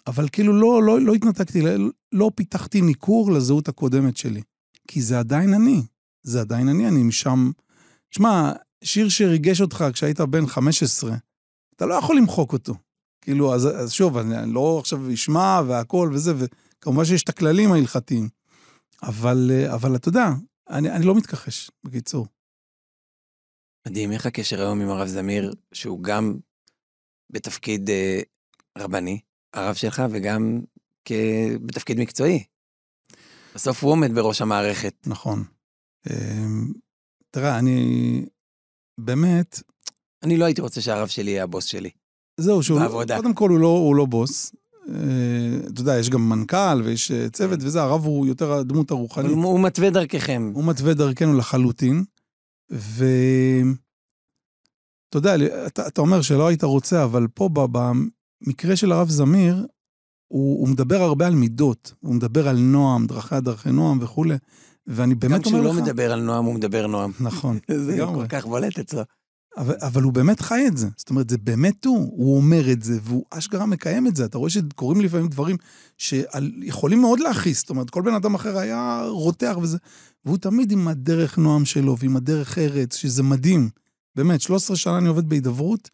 [0.07, 1.71] אבל כאילו לא, לא, לא התנתקתי, לא,
[2.13, 4.43] לא פיתחתי ניכור לזהות הקודמת שלי.
[4.89, 5.83] כי זה עדיין אני.
[6.23, 7.51] זה עדיין אני, אני משם...
[8.11, 8.53] שמע,
[8.85, 11.17] שיר שריגש אותך כשהיית בן 15,
[11.77, 12.75] אתה לא יכול למחוק אותו.
[13.21, 16.45] כאילו, אז, אז שוב, אני לא עכשיו אשמע והכל וזה, ו...
[16.81, 18.29] כמובן שיש את הכללים ההלכתיים,
[19.03, 20.27] אבל, אה, אבל אתה יודע,
[20.71, 22.27] אני, אני לא מתכחש, בקיצור.
[23.89, 26.39] מדהים, איך הקשר היום עם הרב זמיר, שהוא גם
[27.31, 28.21] בתפקיד אה,
[28.79, 29.21] רבני,
[29.55, 30.61] הרב שלך, וגם
[31.05, 31.13] כ...
[31.67, 32.45] בתפקיד מקצועי.
[33.55, 34.95] בסוף הוא עומד בראש המערכת.
[35.07, 35.45] נכון.
[36.11, 36.47] אה,
[37.31, 38.27] תראה, אני
[39.01, 39.61] באמת...
[40.23, 41.91] אני לא הייתי רוצה שהרב שלי יהיה הבוס שלי.
[42.41, 43.17] זהו, שהוא, בעבודה.
[43.17, 44.53] קודם כל הוא לא, הוא לא בוס,
[45.69, 49.31] אתה יודע, יש גם מנכ"ל ויש אה, צוות וזה, הרב הוא יותר הדמות הרוחנית.
[49.31, 50.51] הוא מתווה דרככם.
[50.55, 52.05] הוא מתווה דרכנו לחלוטין.
[52.71, 53.77] ואתה
[55.15, 55.35] יודע,
[55.67, 59.67] אתה, אתה אומר שלא היית רוצה, אבל פה במקרה של הרב זמיר,
[60.29, 64.37] הוא, הוא מדבר הרבה על מידות, הוא מדבר על נועם, דרכי דרכי נועם וכולי.
[64.87, 65.65] ואני באמת אומר לך...
[65.65, 67.13] גם כשהוא לא מדבר על נועם, הוא מדבר נועם.
[67.21, 69.03] נכון, זה כל כך בולט אצלו.
[69.57, 70.89] אבל, אבל הוא באמת חי את זה.
[70.97, 74.25] זאת אומרת, זה באמת הוא, הוא אומר את זה, והוא אשכרה מקיים את זה.
[74.25, 75.57] אתה רואה שקורים לפעמים דברים
[75.99, 77.61] שיכולים מאוד להכעיס.
[77.61, 79.79] זאת אומרת, כל בן אדם אחר היה רותח וזה,
[80.25, 83.69] והוא תמיד עם הדרך נועם שלו ועם הדרך ארץ, שזה מדהים.
[84.17, 85.91] באמת, 13 שנה אני עובד בהידברות,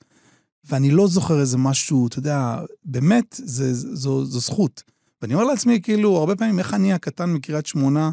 [0.64, 4.82] ואני לא זוכר איזה משהו, אתה יודע, באמת, זה, זו, זו זכות.
[5.22, 8.10] ואני אומר לעצמי, כאילו, הרבה פעמים, איך אני הקטן מקריית שמונה,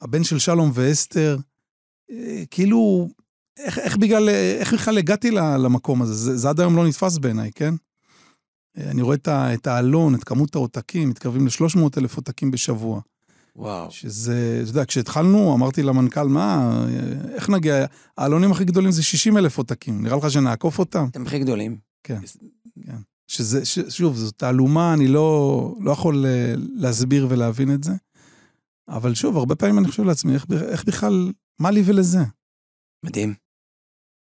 [0.00, 1.38] הבן של שלום ואסתר,
[2.10, 3.08] אה, כאילו,
[3.58, 6.14] איך, איך בגלל, איך בכלל הגעתי למקום הזה?
[6.14, 7.74] זה, זה עד היום לא נתפס בעיניי, כן?
[8.76, 13.00] אני רואה את, את האלון, את כמות העותקים, מתקרבים ל-300 אלף עותקים בשבוע.
[13.56, 13.90] וואו.
[13.90, 16.84] שזה, אתה יודע, כשהתחלנו, אמרתי למנכ"ל, מה,
[17.34, 17.86] איך נגיע,
[18.18, 21.06] העלונים הכי גדולים זה 60 אלף עותקים, נראה לך שנעקוף אותם?
[21.10, 21.76] אתם הכי גדולים.
[22.04, 22.18] כן,
[22.86, 22.96] כן.
[23.28, 27.92] שזה, ש, שוב, זאת תעלומה, אני לא, לא יכול אה, להסביר ולהבין את זה.
[28.88, 32.22] אבל שוב, הרבה פעמים אני חושב לעצמי, איך, איך בכלל, מה לי ולזה?
[33.02, 33.34] מדהים.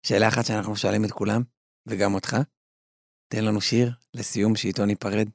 [0.07, 1.43] שאלה אחת שאנחנו שואלים את כולם,
[1.87, 2.37] וגם אותך,
[3.29, 5.29] תן לנו שיר לסיום שאיתו ניפרד.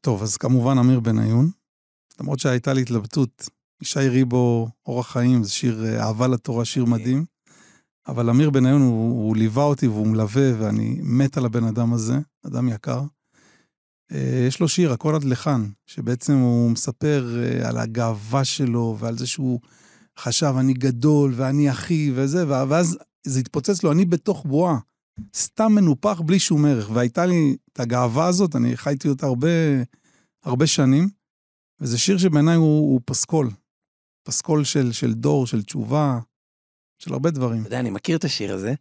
[0.00, 1.50] טוב, אז כמובן אמיר בניון,
[2.20, 3.48] למרות שהייתה לי התלבטות,
[3.82, 7.24] ישי ריבו, אורח חיים, זה שיר אה, אהבה לתורה, שיר מדהים.
[8.08, 12.14] אבל אמיר בניון, הוא, הוא ליווה אותי והוא מלווה, ואני מת על הבן אדם הזה,
[12.46, 13.02] אדם יקר.
[14.12, 19.18] אה, יש לו שיר, הכל עד לכאן, שבעצם הוא מספר אה, על הגאווה שלו ועל
[19.18, 19.60] זה שהוא
[20.18, 24.78] חשב, אני גדול ואני אחי וזה, ואז זה התפוצץ לו, אני בתוך בועה,
[25.36, 26.90] סתם מנופח בלי שום ערך.
[26.90, 29.48] והייתה לי את הגאווה הזאת, אני חייתי אותה הרבה,
[30.44, 31.08] הרבה שנים,
[31.80, 33.50] וזה שיר שבעיניי הוא, הוא פסקול.
[34.26, 36.18] פסקול של, של דור, של תשובה,
[36.98, 37.60] של הרבה דברים.
[37.60, 38.74] אתה יודע, אני מכיר את השיר הזה.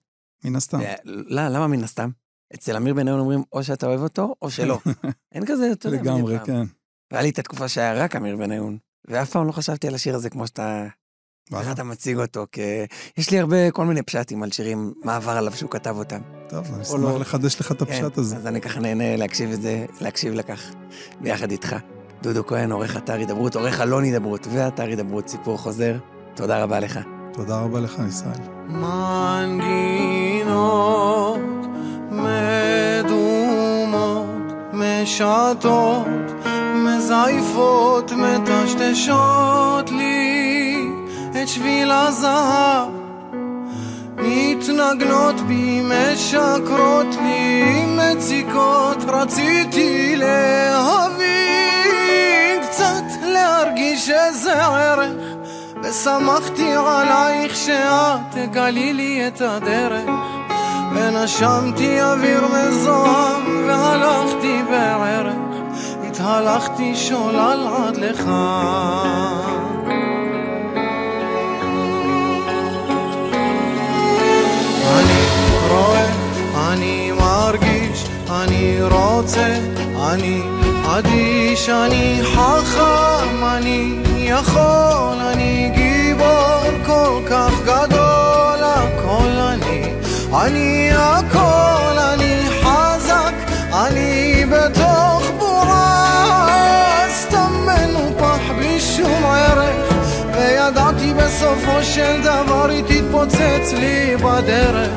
[0.44, 0.80] מן הסתם.
[1.06, 2.10] לא, למה מן הסתם?
[2.54, 4.80] אצל אמיר בניון אומרים, או שאתה אוהב אותו, או שלא.
[5.36, 6.66] אין כזה, אתה יודע, לגמרי, כן.
[7.12, 8.78] והיה לי את התקופה שהיה רק אמיר בניון,
[9.08, 10.88] ואף פעם לא חשבתי על השיר הזה כמו שאתה...
[11.54, 12.62] איך אתה מציג אותו, כי
[13.18, 16.20] יש לי הרבה, כל מיני פשטים על שירים, מה עבר עליו שהוא כתב אותם.
[16.50, 17.20] טוב, אני אשמח לא.
[17.20, 18.36] לחדש לך את כן, הפשט הזה.
[18.36, 20.62] אז אני ככה נהנה להקשיב את זה, להקשיב לכך,
[21.22, 21.76] ביחד איתך.
[22.22, 25.96] דודו כהן, עורך אתר הידברות, עורך אלון הידברות ואתר הידברות, סיפור חוזר.
[26.36, 27.00] תודה רבה לך.
[27.34, 28.40] תודה רבה לך, ישראל.
[28.68, 30.06] מנגינות
[33.06, 34.26] מדומות,
[34.74, 36.08] משעטות,
[36.76, 40.95] מזייפות, מטשטשות לי
[41.44, 42.90] את שביל הזהב.
[44.18, 51.26] מתנגנות בי, משקרות לי, מציקות, רציתי להבין
[52.68, 55.36] קצת, להרגיש איזה ערך.
[55.84, 60.10] ושמחתי עלייך שאת תגלי לי את הדרך
[60.96, 65.36] ונשמתי אוויר מזוהם והלכתי בערך
[66.04, 69.65] התהלכתי שולל עד לכאן
[76.76, 79.60] אני מרגיש, אני רוצה,
[80.12, 80.42] אני
[80.86, 89.94] אדיש, אני חכם, אני יכול, אני גיבור כל כך גדול, הכל אני,
[90.34, 93.34] אני הכל, אני חזק,
[93.74, 99.94] אני בתוך בורה, סתם מנופח בלי שום ערך,
[100.34, 104.90] וידעתי בסופו של דבר היא תתפוצץ לי בדרך,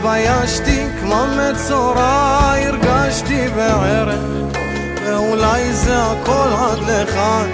[0.00, 4.20] התביישתי כמו מצורע, הרגשתי בערך,
[5.04, 7.50] ואולי זה הכל עד לכאן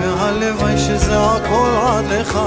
[0.00, 2.38] והלוואי שזה הכל עד לך